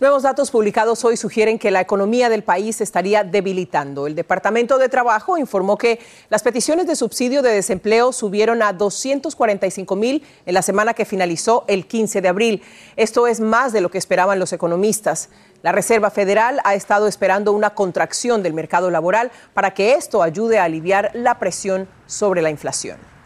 Nuevos 0.00 0.22
datos 0.22 0.52
publicados 0.52 1.04
hoy 1.04 1.16
sugieren 1.16 1.58
que 1.58 1.72
la 1.72 1.80
economía 1.80 2.28
del 2.28 2.44
país 2.44 2.80
estaría 2.80 3.24
debilitando. 3.24 4.06
El 4.06 4.14
Departamento 4.14 4.78
de 4.78 4.88
Trabajo 4.88 5.36
informó 5.38 5.76
que 5.76 5.98
las 6.30 6.44
peticiones 6.44 6.86
de 6.86 6.94
subsidio 6.94 7.42
de 7.42 7.50
desempleo 7.50 8.12
subieron 8.12 8.62
a 8.62 8.72
245 8.72 9.96
mil 9.96 10.22
en 10.46 10.54
la 10.54 10.62
semana 10.62 10.94
que 10.94 11.04
finalizó 11.04 11.64
el 11.66 11.88
15 11.88 12.20
de 12.20 12.28
abril. 12.28 12.62
Esto 12.94 13.26
es 13.26 13.40
más 13.40 13.72
de 13.72 13.80
lo 13.80 13.90
que 13.90 13.98
esperaban 13.98 14.38
los 14.38 14.52
economistas. 14.52 15.30
La 15.62 15.72
Reserva 15.72 16.10
Federal 16.10 16.60
ha 16.62 16.76
estado 16.76 17.08
esperando 17.08 17.50
una 17.50 17.70
contracción 17.70 18.44
del 18.44 18.54
mercado 18.54 18.92
laboral 18.92 19.32
para 19.52 19.74
que 19.74 19.94
esto 19.94 20.22
ayude 20.22 20.60
a 20.60 20.64
aliviar 20.64 21.10
la 21.14 21.40
presión 21.40 21.88
sobre 22.06 22.40
la 22.40 22.50
inflación. 22.50 23.17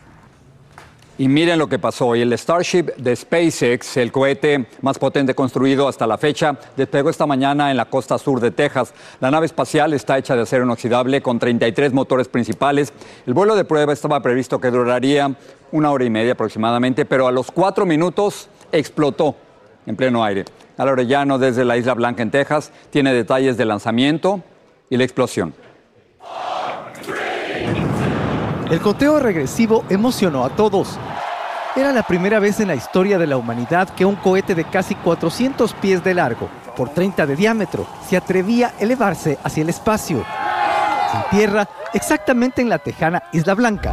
Y 1.19 1.29
miren 1.29 1.59
lo 1.59 1.69
que 1.69 1.79
pasó 1.79 2.09
hoy. 2.09 2.23
El 2.23 2.37
Starship 2.39 2.87
de 2.97 3.15
SpaceX, 3.15 3.99
el 3.99 4.11
cohete 4.11 4.67
más 4.81 4.99
potente 4.99 5.35
construido 5.35 5.87
hasta 5.87 6.07
la 6.07 6.17
fecha, 6.17 6.57
despegó 6.75 7.11
esta 7.11 7.27
mañana 7.27 7.71
en 7.71 7.77
la 7.77 7.85
costa 7.85 8.17
sur 8.17 8.41
de 8.41 8.51
Texas. 8.51 8.95
La 9.21 9.31
nave 9.31 9.45
espacial 9.45 9.93
está 9.93 10.17
hecha 10.17 10.35
de 10.35 10.43
acero 10.43 10.65
inoxidable 10.65 11.21
con 11.21 11.39
33 11.39 11.93
motores 11.93 12.29
principales. 12.29 12.95
El 13.27 13.35
vuelo 13.35 13.55
de 13.55 13.65
prueba 13.65 13.93
estaba 13.93 14.23
previsto 14.23 14.59
que 14.59 14.71
duraría 14.71 15.37
una 15.71 15.91
hora 15.91 16.05
y 16.05 16.11
media 16.11 16.33
aproximadamente, 16.33 17.05
pero 17.05 17.27
a 17.27 17.33
los 17.33 17.51
cuatro 17.51 17.85
minutos 17.85 18.49
explotó 18.73 19.37
en 19.85 19.97
pleno 19.97 20.25
aire. 20.25 20.47
Al 20.79 20.89
Orellano, 20.89 21.39
desde 21.39 21.67
la 21.67 21.77
Isla 21.77 21.93
Blanca 21.93 22.23
en 22.23 22.31
Texas, 22.31 22.73
tiene 22.91 23.13
detalles 23.13 23.59
del 23.59 23.69
lanzamiento 23.69 24.41
y 24.89 24.97
la 24.97 25.05
explosión. 25.05 25.55
El 28.73 28.81
conteo 28.81 29.19
regresivo 29.19 29.85
emocionó 29.91 30.47
a 30.47 30.57
todos. 30.57 30.99
Era 31.77 31.93
la 31.93 32.03
primera 32.03 32.39
vez 32.39 32.59
en 32.59 32.69
la 32.69 32.75
historia 32.75 33.19
de 33.19 33.27
la 33.27 33.37
humanidad 33.37 33.91
que 33.91 34.07
un 34.07 34.17
cohete 34.17 34.55
de 34.55 34.65
casi 34.65 34.95
400 34.95 35.75
pies 35.75 36.03
de 36.03 36.15
largo 36.15 36.49
por 36.75 36.89
30 36.89 37.27
de 37.27 37.37
diámetro 37.37 37.87
se 38.09 38.17
atrevía 38.17 38.69
a 38.69 38.83
elevarse 38.83 39.39
hacia 39.45 39.63
el 39.63 39.69
espacio. 39.69 40.25
En 41.13 41.39
tierra, 41.39 41.69
exactamente 41.93 42.63
en 42.63 42.71
la 42.71 42.79
tejana 42.79 43.23
Isla 43.35 43.53
Blanca. 43.53 43.93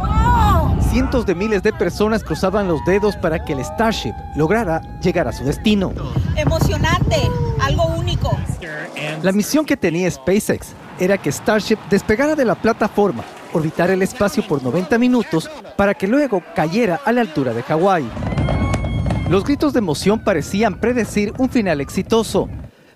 Cientos 0.90 1.26
de 1.26 1.34
miles 1.34 1.62
de 1.62 1.74
personas 1.74 2.24
cruzaban 2.24 2.66
los 2.66 2.82
dedos 2.86 3.18
para 3.18 3.44
que 3.44 3.52
el 3.52 3.62
Starship 3.62 4.14
lograra 4.34 4.80
llegar 5.02 5.28
a 5.28 5.32
su 5.32 5.44
destino. 5.44 5.92
Emocionante, 6.36 7.16
algo 7.60 7.84
único. 7.84 8.34
La 9.20 9.32
misión 9.32 9.66
que 9.66 9.76
tenía 9.76 10.10
SpaceX 10.10 10.68
era 10.98 11.18
que 11.18 11.30
Starship 11.30 11.76
despegara 11.90 12.34
de 12.34 12.46
la 12.46 12.54
plataforma 12.54 13.22
orbitar 13.52 13.90
el 13.90 14.02
espacio 14.02 14.46
por 14.46 14.62
90 14.62 14.98
minutos 14.98 15.50
para 15.76 15.94
que 15.94 16.06
luego 16.06 16.42
cayera 16.54 17.00
a 17.04 17.12
la 17.12 17.20
altura 17.20 17.52
de 17.52 17.62
Hawái. 17.62 18.08
Los 19.28 19.44
gritos 19.44 19.72
de 19.72 19.78
emoción 19.78 20.24
parecían 20.24 20.80
predecir 20.80 21.32
un 21.38 21.48
final 21.48 21.80
exitoso, 21.80 22.48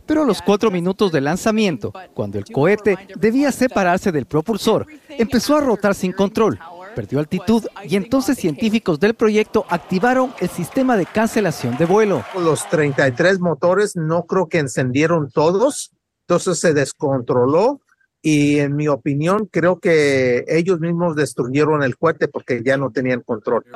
pero 0.05 0.23
a 0.23 0.27
los 0.27 0.43
cuatro 0.43 0.71
minutos 0.71 1.13
de 1.13 1.21
lanzamiento, 1.21 1.93
cuando 2.13 2.39
el 2.39 2.45
cohete 2.45 2.99
debía 3.17 3.53
separarse 3.53 4.11
del 4.11 4.27
propulsor, 4.27 4.87
empezó 5.09 5.57
a 5.57 5.61
rotar 5.61 5.95
sin 5.95 6.13
control, 6.13 6.59
perdió 6.95 7.19
altitud 7.19 7.65
y 7.85 7.97
entonces 7.97 8.39
científicos 8.39 8.99
del 9.01 9.15
proyecto 9.15 9.65
activaron 9.69 10.35
el 10.41 10.49
sistema 10.49 10.97
de 10.97 11.07
cancelación 11.07 11.77
de 11.77 11.87
vuelo. 11.87 12.25
Los 12.39 12.69
33 12.69 13.41
motores 13.41 13.97
no 13.97 14.25
creo 14.25 14.49
que 14.49 14.59
encendieron 14.59 15.31
todos, 15.31 15.93
entonces 16.27 16.59
se 16.59 16.75
descontroló 16.75 17.81
y 18.27 18.59
en 18.59 18.75
mi 18.75 18.89
opinión 18.89 19.47
creo 19.53 19.79
que 19.79 20.47
ellos 20.49 20.81
mismos 20.81 21.15
destruyeron 21.15 21.83
el 21.83 21.99
cohete 21.99 22.27
porque 22.27 22.63
ya 22.65 22.79
no 22.79 22.91
tenían 22.91 23.21
control. 23.21 23.67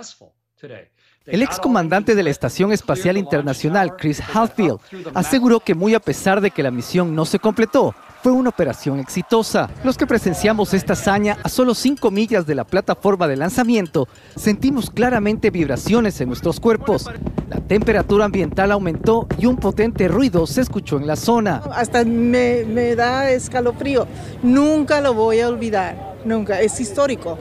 El 1.26 1.42
excomandante 1.42 2.14
de 2.14 2.22
la 2.22 2.30
Estación 2.30 2.72
Espacial 2.72 3.18
Internacional, 3.18 3.94
Chris 3.96 4.22
Hadfield, 4.22 4.80
aseguró 5.12 5.60
que 5.60 5.74
muy 5.74 5.94
a 5.94 6.00
pesar 6.00 6.40
de 6.40 6.50
que 6.50 6.62
la 6.62 6.70
misión 6.70 7.14
no 7.14 7.26
se 7.26 7.38
completó, 7.38 7.94
fue 8.22 8.32
una 8.32 8.50
operación 8.50 8.98
exitosa. 8.98 9.70
Los 9.84 9.96
que 9.96 10.06
presenciamos 10.06 10.74
esta 10.74 10.94
hazaña 10.94 11.38
a 11.42 11.48
solo 11.48 11.74
5 11.74 12.10
millas 12.10 12.46
de 12.46 12.54
la 12.54 12.64
plataforma 12.64 13.28
de 13.28 13.36
lanzamiento, 13.36 14.08
sentimos 14.36 14.90
claramente 14.90 15.50
vibraciones 15.50 16.20
en 16.20 16.28
nuestros 16.28 16.60
cuerpos. 16.60 17.06
La 17.48 17.60
temperatura 17.60 18.24
ambiental 18.24 18.72
aumentó 18.72 19.26
y 19.38 19.46
un 19.46 19.56
potente 19.56 20.08
ruido 20.08 20.46
se 20.46 20.60
escuchó 20.60 20.98
en 20.98 21.06
la 21.06 21.16
zona. 21.16 21.62
Hasta 21.72 22.04
me, 22.04 22.64
me 22.64 22.94
da 22.94 23.30
escalofrío. 23.30 24.06
Nunca 24.42 25.00
lo 25.00 25.14
voy 25.14 25.40
a 25.40 25.48
olvidar. 25.48 26.16
Nunca. 26.24 26.60
Es 26.60 26.80
histórico. 26.80 27.38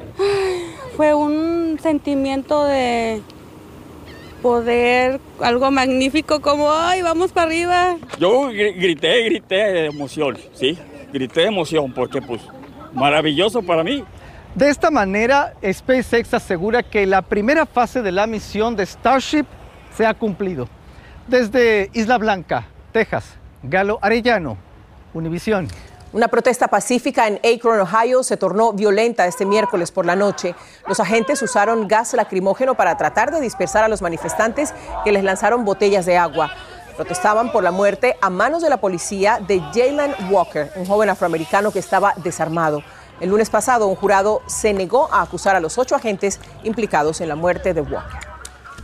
Fue 0.95 1.13
un 1.13 1.77
sentimiento 1.81 2.63
de 2.65 3.21
poder, 4.41 5.19
algo 5.41 5.69
magnífico 5.71 6.41
como, 6.41 6.71
ay, 6.71 7.01
vamos 7.01 7.31
para 7.31 7.47
arriba. 7.47 7.97
Yo 8.19 8.47
grité, 8.47 9.23
grité 9.23 9.55
de 9.55 9.85
emoción, 9.87 10.37
sí, 10.53 10.77
grité 11.11 11.41
de 11.41 11.47
emoción 11.47 11.91
porque 11.93 12.21
pues 12.21 12.41
maravilloso 12.93 13.61
para 13.61 13.83
mí. 13.83 14.03
De 14.55 14.69
esta 14.69 14.89
manera, 14.89 15.53
SpaceX 15.63 16.33
asegura 16.33 16.81
que 16.81 17.05
la 17.05 17.21
primera 17.21 17.65
fase 17.65 18.01
de 18.01 18.11
la 18.11 18.25
misión 18.25 18.75
de 18.75 18.85
Starship 18.85 19.45
se 19.95 20.05
ha 20.05 20.13
cumplido. 20.13 20.67
Desde 21.27 21.91
Isla 21.93 22.17
Blanca, 22.17 22.65
Texas, 22.91 23.35
Galo 23.61 23.99
Arellano, 24.01 24.57
Univisión. 25.13 25.67
Una 26.17 26.29
protesta 26.29 26.67
pacífica 26.67 27.27
en 27.27 27.39
Akron, 27.45 27.79
Ohio, 27.79 28.23
se 28.23 28.37
tornó 28.37 28.73
violenta 28.73 29.27
este 29.27 29.45
miércoles 29.45 29.91
por 29.91 30.03
la 30.03 30.15
noche. 30.15 30.55
Los 30.87 30.99
agentes 30.99 31.39
usaron 31.43 31.87
gas 31.87 32.11
lacrimógeno 32.15 32.73
para 32.73 32.97
tratar 32.97 33.29
de 33.29 33.39
dispersar 33.39 33.83
a 33.83 33.87
los 33.87 34.01
manifestantes 34.01 34.73
que 35.03 35.11
les 35.11 35.23
lanzaron 35.23 35.63
botellas 35.63 36.07
de 36.07 36.17
agua. 36.17 36.49
Protestaban 36.95 37.51
por 37.51 37.63
la 37.63 37.69
muerte 37.69 38.17
a 38.19 38.31
manos 38.31 38.63
de 38.63 38.69
la 38.71 38.77
policía 38.77 39.39
de 39.47 39.59
Jalen 39.71 40.15
Walker, 40.31 40.71
un 40.75 40.87
joven 40.87 41.11
afroamericano 41.11 41.71
que 41.71 41.77
estaba 41.77 42.15
desarmado. 42.17 42.81
El 43.19 43.29
lunes 43.29 43.51
pasado, 43.51 43.85
un 43.85 43.95
jurado 43.95 44.41
se 44.47 44.73
negó 44.73 45.13
a 45.13 45.21
acusar 45.21 45.55
a 45.55 45.59
los 45.59 45.77
ocho 45.77 45.95
agentes 45.95 46.39
implicados 46.63 47.21
en 47.21 47.29
la 47.29 47.35
muerte 47.35 47.75
de 47.75 47.81
Walker. 47.81 48.26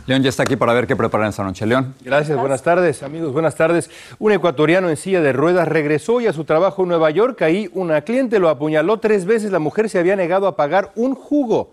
León 0.06 0.22
ya 0.22 0.28
está 0.28 0.42
aquí 0.42 0.56
para 0.56 0.74
ver 0.74 0.86
qué 0.86 0.96
preparan 0.96 1.30
esta 1.30 1.42
noche. 1.42 1.64
León. 1.64 1.94
Gracias, 2.04 2.38
buenas 2.38 2.62
tardes, 2.62 3.02
amigos, 3.02 3.32
buenas 3.32 3.54
tardes. 3.56 3.90
Un 4.18 4.32
ecuatoriano 4.32 4.90
en 4.90 4.98
silla 4.98 5.22
de 5.22 5.32
ruedas 5.32 5.66
regresó 5.66 6.14
hoy 6.14 6.26
a 6.26 6.34
su 6.34 6.44
trabajo 6.44 6.82
en 6.82 6.90
Nueva 6.90 7.10
York. 7.10 7.40
Ahí 7.40 7.70
una 7.72 8.02
cliente 8.02 8.38
lo 8.38 8.50
apuñaló 8.50 8.98
tres 8.98 9.24
veces. 9.24 9.50
La 9.50 9.60
mujer 9.60 9.88
se 9.88 9.98
había 9.98 10.14
negado 10.14 10.46
a 10.46 10.56
pagar 10.56 10.92
un 10.94 11.14
jugo. 11.14 11.70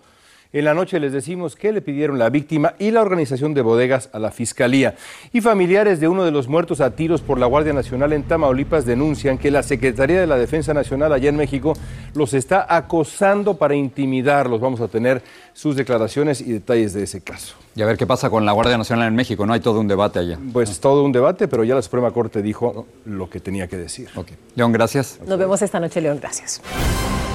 En 0.54 0.66
la 0.66 0.74
noche 0.74 1.00
les 1.00 1.14
decimos 1.14 1.56
que 1.56 1.72
le 1.72 1.82
pidieron 1.82 2.20
la 2.20 2.30
víctima 2.30 2.74
y 2.78 2.92
la 2.92 3.02
organización 3.02 3.54
de 3.54 3.62
bodegas 3.62 4.10
a 4.12 4.20
la 4.20 4.32
fiscalía. 4.32 4.96
Y 5.32 5.40
familiares 5.40 6.02
de 6.02 6.10
uno 6.10 6.26
de 6.26 6.32
los 6.32 6.50
muertos 6.50 6.82
a 6.82 6.92
tiros 6.92 7.22
por 7.22 7.40
la 7.40 7.46
Guardia 7.46 7.72
Nacional 7.72 8.12
en 8.12 8.24
Tamaulipas 8.24 8.86
denuncian 8.86 9.38
que 9.38 9.50
la 9.50 9.64
Secretaría 9.64 10.20
de 10.20 10.28
la 10.28 10.36
Defensa 10.38 10.74
Nacional 10.74 11.14
allá 11.14 11.30
en 11.30 11.38
México 11.38 11.74
los 12.14 12.34
está 12.34 12.66
acosando 12.68 13.56
para 13.58 13.76
intimidarlos. 13.76 14.60
Vamos 14.60 14.82
a 14.82 14.90
tener 14.90 15.22
sus 15.54 15.76
declaraciones 15.76 16.42
y 16.42 16.52
detalles 16.52 16.94
de 16.94 17.04
ese 17.04 17.22
caso. 17.22 17.56
Y 17.76 17.82
a 17.82 17.86
ver 17.86 17.98
qué 17.98 18.06
pasa 18.06 18.30
con 18.30 18.46
la 18.46 18.52
Guardia 18.52 18.78
Nacional 18.78 19.08
en 19.08 19.16
México. 19.16 19.46
No 19.46 19.54
hay 19.54 19.60
todo 19.60 19.80
un 19.80 19.88
debate 19.88 20.20
allá. 20.20 20.38
Pues 20.52 20.70
es 20.70 20.80
todo 20.80 21.04
un 21.04 21.12
debate, 21.12 21.48
pero 21.48 21.64
ya 21.64 21.76
la 21.76 21.82
Suprema 21.82 22.12
Corte 22.12 22.42
dijo 22.42 22.86
lo 23.06 23.30
que 23.30 23.40
tenía 23.40 23.68
que 23.68 23.78
decir. 23.78 24.10
Ok. 24.16 24.30
León, 24.56 24.72
gracias. 24.72 25.20
Nos 25.26 25.40
vemos 25.40 25.62
esta 25.62 25.80
noche, 25.80 26.02
León. 26.02 26.20
Gracias. 26.22 26.62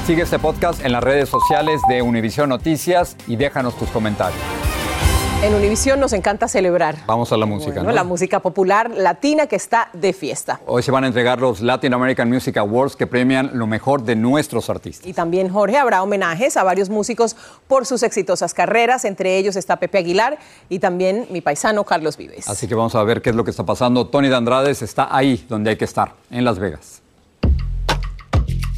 Sigue 0.07 0.22
este 0.22 0.38
podcast 0.38 0.85
en 0.85 0.92
las 0.92 1.02
redes 1.02 1.29
sociales 1.29 1.81
de 1.88 2.02
Univision 2.02 2.48
Noticias 2.48 3.16
y 3.26 3.37
déjanos 3.37 3.76
tus 3.76 3.88
comentarios. 3.88 4.40
En 5.42 5.55
Univisión 5.55 6.01
nos 6.01 6.14
encanta 6.14 6.49
celebrar. 6.49 6.96
Vamos 7.07 7.31
a 7.31 7.37
la 7.37 7.44
música, 7.44 7.75
Bueno, 7.75 7.90
¿no? 7.90 7.94
La 7.94 8.05
música 8.05 8.40
popular 8.40 8.90
latina 8.90 9.46
que 9.46 9.57
está 9.57 9.90
de 9.92 10.14
fiesta. 10.14 10.61
Hoy 10.66 10.83
se 10.83 10.90
van 10.90 11.05
a 11.05 11.09
entregar 11.09 11.40
los 11.40 11.61
Latin 11.61 11.92
American 11.92 12.31
Music 12.31 12.57
Awards 12.57 12.96
que 12.96 13.07
premian 13.07 13.51
lo 13.53 13.66
mejor 13.66 14.03
de 14.03 14.16
nuestros 14.16 14.70
artistas. 14.70 15.07
Y 15.07 15.12
también, 15.12 15.51
Jorge, 15.51 15.77
habrá 15.77 16.03
homenajes 16.03 16.57
a 16.57 16.64
varios 16.64 16.88
músicos 16.88 17.37
por 17.68 17.85
sus 17.85 18.03
exitosas 18.03 18.55
carreras. 18.55 19.05
Entre 19.05 19.37
ellos 19.37 19.57
está 19.57 19.77
Pepe 19.77 19.99
Aguilar 19.99 20.38
y 20.70 20.79
también 20.79 21.27
mi 21.31 21.42
paisano 21.42 21.85
Carlos 21.85 22.16
Vives. 22.16 22.49
Así 22.49 22.66
que 22.66 22.75
vamos 22.75 22.94
a 22.94 23.05
ver 23.05 23.20
qué 23.20 23.29
es 23.29 23.37
lo 23.37 23.44
que 23.44 23.51
está 23.51 23.66
pasando. 23.66 24.07
Tony 24.07 24.29
de 24.29 24.37
Andrades 24.37 24.81
está 24.81 25.14
ahí 25.14 25.44
donde 25.51 25.68
hay 25.68 25.77
que 25.77 25.85
estar, 25.85 26.14
en 26.31 26.46
Las 26.46 26.59
Vegas. 26.59 27.03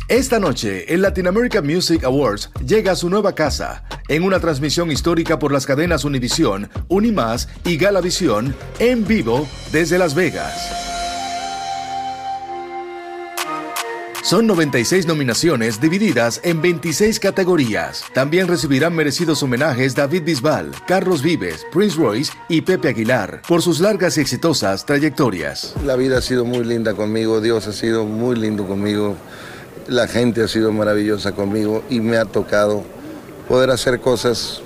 Esta 0.09 0.41
noche, 0.41 0.87
el 0.95 1.03
Latin 1.03 1.27
American 1.27 1.67
Music 1.67 2.03
Awards 2.03 2.49
llega 2.67 2.93
a 2.93 2.97
su 2.97 3.11
nueva 3.11 3.35
casa, 3.35 3.85
en 4.09 4.23
una 4.23 4.41
transmisión 4.41 4.91
histórica 4.91 5.39
por 5.39 5.53
las 5.53 5.67
cadenas 5.67 6.03
Univisión, 6.03 6.71
Unimás 6.89 7.47
y 7.63 7.77
Galavisión, 7.77 8.55
en 8.79 9.07
vivo 9.07 9.47
desde 9.71 9.99
Las 9.99 10.15
Vegas. 10.15 10.89
Son 14.29 14.47
96 14.47 15.07
nominaciones 15.07 15.81
divididas 15.81 16.41
en 16.43 16.61
26 16.61 17.21
categorías. 17.21 18.05
También 18.13 18.47
recibirán 18.47 18.95
merecidos 18.95 19.43
homenajes 19.43 19.95
David 19.95 20.23
Bisbal, 20.25 20.71
Carlos 20.87 21.23
Vives, 21.23 21.67
Prince 21.73 21.97
Royce 21.97 22.33
y 22.49 22.63
Pepe 22.63 22.89
Aguilar 22.89 23.43
por 23.49 23.63
sus 23.63 23.81
largas 23.81 24.19
y 24.19 24.21
exitosas 24.21 24.85
trayectorias. 24.85 25.75
La 25.85 25.97
vida 25.97 26.19
ha 26.19 26.21
sido 26.21 26.45
muy 26.45 26.65
linda 26.65 26.95
conmigo, 26.95 27.41
Dios 27.41 27.67
ha 27.69 27.73
sido 27.73 28.05
muy 28.05 28.37
lindo 28.37 28.67
conmigo, 28.67 29.17
la 29.89 30.07
gente 30.07 30.43
ha 30.43 30.49
sido 30.49 30.71
maravillosa 30.71 31.33
conmigo 31.33 31.83
y 31.89 32.01
me 32.01 32.19
ha 32.19 32.27
tocado 32.27 32.85
poder 33.49 33.71
hacer 33.71 34.01
cosas 34.01 34.61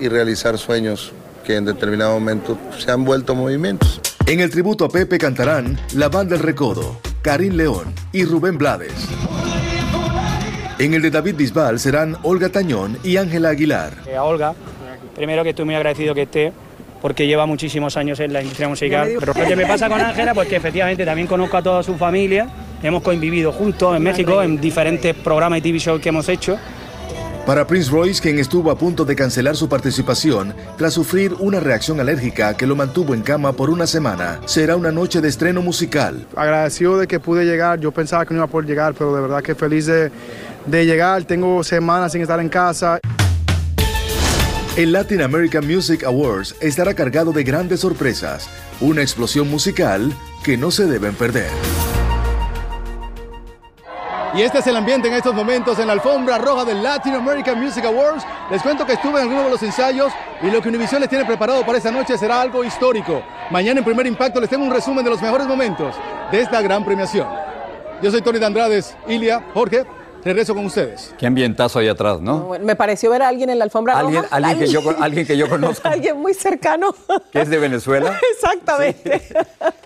y 0.00 0.08
realizar 0.08 0.58
sueños 0.58 1.12
que 1.44 1.56
en 1.56 1.66
determinado 1.66 2.14
momento 2.14 2.58
se 2.78 2.90
han 2.90 3.04
vuelto 3.04 3.34
movimientos. 3.34 4.00
En 4.26 4.40
el 4.40 4.50
tributo 4.50 4.86
a 4.86 4.88
Pepe 4.88 5.18
cantarán 5.18 5.78
La 5.94 6.08
Banda 6.08 6.34
El 6.34 6.42
Recodo, 6.42 6.98
Karim 7.20 7.54
León 7.54 7.92
y 8.12 8.24
Rubén 8.24 8.56
Blades. 8.56 9.08
En 10.78 10.94
el 10.94 11.02
de 11.02 11.10
David 11.10 11.36
Bisbal 11.36 11.78
serán 11.78 12.16
Olga 12.22 12.48
Tañón 12.48 12.98
y 13.04 13.18
Ángela 13.18 13.50
Aguilar. 13.50 13.92
Eh, 14.06 14.16
a 14.16 14.24
Olga, 14.24 14.54
primero 15.14 15.44
que 15.44 15.50
estoy 15.50 15.66
muy 15.66 15.74
agradecido 15.74 16.14
que 16.14 16.22
esté, 16.22 16.52
porque 17.02 17.26
lleva 17.26 17.44
muchísimos 17.44 17.98
años 17.98 18.18
en 18.20 18.32
la 18.32 18.40
industria 18.40 18.68
musical. 18.68 19.12
Pero 19.20 19.34
lo 19.34 19.46
que 19.46 19.56
me 19.56 19.66
pasa 19.66 19.90
con 19.90 20.00
Ángela, 20.00 20.32
pues 20.32 20.48
que 20.48 20.56
efectivamente 20.56 21.04
también 21.04 21.28
conozco 21.28 21.58
a 21.58 21.62
toda 21.62 21.82
su 21.82 21.94
familia, 21.96 22.48
hemos 22.84 23.02
convivido 23.02 23.50
juntos 23.50 23.96
en 23.96 24.02
México 24.02 24.42
en 24.42 24.60
diferentes 24.60 25.14
programas 25.14 25.58
y 25.58 25.62
TV 25.62 25.78
shows 25.78 26.00
que 26.00 26.10
hemos 26.10 26.28
hecho. 26.28 26.58
Para 27.46 27.66
Prince 27.66 27.90
Royce, 27.90 28.22
quien 28.22 28.38
estuvo 28.38 28.70
a 28.70 28.78
punto 28.78 29.04
de 29.04 29.14
cancelar 29.14 29.54
su 29.54 29.68
participación 29.68 30.54
tras 30.78 30.94
sufrir 30.94 31.34
una 31.40 31.60
reacción 31.60 32.00
alérgica 32.00 32.56
que 32.56 32.66
lo 32.66 32.74
mantuvo 32.74 33.12
en 33.12 33.20
cama 33.20 33.52
por 33.52 33.68
una 33.68 33.86
semana, 33.86 34.40
será 34.46 34.76
una 34.76 34.90
noche 34.90 35.20
de 35.20 35.28
estreno 35.28 35.60
musical. 35.60 36.26
agradecido 36.36 36.98
de 36.98 37.06
que 37.06 37.20
pude 37.20 37.44
llegar. 37.44 37.80
Yo 37.80 37.92
pensaba 37.92 38.24
que 38.24 38.32
no 38.32 38.38
iba 38.38 38.46
a 38.46 38.48
poder 38.48 38.66
llegar, 38.66 38.94
pero 38.94 39.14
de 39.14 39.20
verdad 39.20 39.42
que 39.42 39.54
feliz 39.54 39.84
de, 39.84 40.10
de 40.64 40.86
llegar. 40.86 41.24
Tengo 41.24 41.62
semanas 41.62 42.12
sin 42.12 42.22
estar 42.22 42.40
en 42.40 42.48
casa. 42.48 42.98
El 44.76 44.92
Latin 44.92 45.20
American 45.20 45.66
Music 45.66 46.02
Awards 46.04 46.56
estará 46.60 46.94
cargado 46.94 47.32
de 47.32 47.44
grandes 47.44 47.80
sorpresas, 47.80 48.48
una 48.80 49.02
explosión 49.02 49.50
musical 49.50 50.12
que 50.42 50.56
no 50.56 50.70
se 50.70 50.86
deben 50.86 51.14
perder. 51.14 51.50
Y 54.34 54.42
este 54.42 54.58
es 54.58 54.66
el 54.66 54.74
ambiente 54.74 55.06
en 55.06 55.14
estos 55.14 55.32
momentos 55.32 55.78
en 55.78 55.86
la 55.86 55.92
alfombra 55.92 56.38
roja 56.38 56.64
del 56.64 56.82
Latin 56.82 57.14
American 57.14 57.62
Music 57.62 57.84
Awards. 57.84 58.26
Les 58.50 58.60
cuento 58.60 58.84
que 58.84 58.94
estuve 58.94 59.20
en 59.20 59.28
algunos 59.28 59.44
de 59.44 59.50
los 59.50 59.62
ensayos 59.62 60.12
y 60.42 60.50
lo 60.50 60.60
que 60.60 60.70
Univision 60.70 61.00
les 61.00 61.08
tiene 61.08 61.24
preparado 61.24 61.64
para 61.64 61.78
esta 61.78 61.92
noche 61.92 62.18
será 62.18 62.40
algo 62.40 62.64
histórico. 62.64 63.22
Mañana 63.52 63.78
en 63.78 63.84
Primer 63.84 64.08
Impacto 64.08 64.40
les 64.40 64.50
tengo 64.50 64.64
un 64.64 64.72
resumen 64.72 65.04
de 65.04 65.10
los 65.10 65.22
mejores 65.22 65.46
momentos 65.46 65.94
de 66.32 66.40
esta 66.40 66.60
gran 66.62 66.84
premiación. 66.84 67.28
Yo 68.02 68.10
soy 68.10 68.22
Tony 68.22 68.40
de 68.40 68.46
Andrades, 68.46 68.96
Ilia, 69.06 69.40
Jorge, 69.54 69.86
regreso 70.24 70.54
con 70.54 70.64
ustedes. 70.66 71.14
Qué 71.18 71.26
ambientazo 71.26 71.78
ahí 71.78 71.88
atrás, 71.88 72.20
¿no? 72.20 72.40
Bueno, 72.40 72.64
me 72.64 72.76
pareció 72.76 73.10
ver 73.10 73.22
a 73.22 73.28
alguien 73.28 73.50
en 73.50 73.58
la 73.58 73.64
alfombra 73.64 73.98
Alguien, 73.98 74.22
roja. 74.22 74.36
alguien, 74.36 74.58
que 74.58 74.66
yo, 74.68 74.82
con- 74.82 75.02
alguien 75.02 75.26
que 75.26 75.36
yo 75.36 75.48
conozco, 75.50 75.86
Alguien 75.88 76.16
muy 76.20 76.34
cercano. 76.34 76.94
que 77.32 77.42
es 77.42 77.48
de 77.50 77.58
Venezuela, 77.58 78.18
Exactamente. 78.34 79.22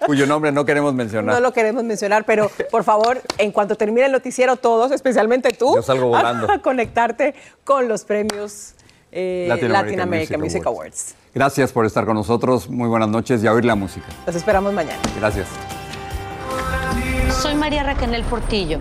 cuyo 0.07 0.27
nombre 0.27 0.53
no 0.53 0.65
queremos 0.65 0.95
mencionar. 0.95 1.35
No 1.35 1.41
lo 1.41 1.53
queremos 1.53 1.85
mencionar, 1.85 2.25
pero 2.25 2.51
por 2.71 2.85
favor, 2.85 3.21
en 3.39 3.51
cuanto 3.53 3.75
termine 3.77 4.07
el 4.07 4.13
noticiero, 4.13 4.57
todos, 4.57 4.93
especialmente 4.93 5.51
tú, 5.51 5.75
Yo 5.75 5.83
salgo 5.83 6.09
volando. 6.09 6.51
a 6.53 6.59
conectarte 6.59 7.35
con 7.65 7.89
los 7.89 8.05
premios 8.05 8.75
eh, 9.11 9.47
Latin 9.49 9.73
Latin, 9.73 10.01
American 10.01 10.09
American, 10.09 10.41
Music 10.41 10.57
Music 10.63 10.67
Awards. 10.67 11.15
Gracias 11.35 11.73
por 11.73 11.87
estar 11.87 12.05
con 12.05 12.15
nosotros. 12.15 12.69
Muy 12.69 12.89
buenas 12.89 13.09
noches 13.09 13.43
y 13.43 13.47
a 13.47 13.53
oír 13.53 13.65
la 13.65 13.75
música. 13.75 14.07
Los 14.27 14.35
esperamos 14.37 14.73
mañana. 14.73 14.99
Gracias. 15.19 15.47
Soy 17.41 17.55
María 17.55 17.83
Raquel 17.85 18.23
Portillo. 18.25 18.81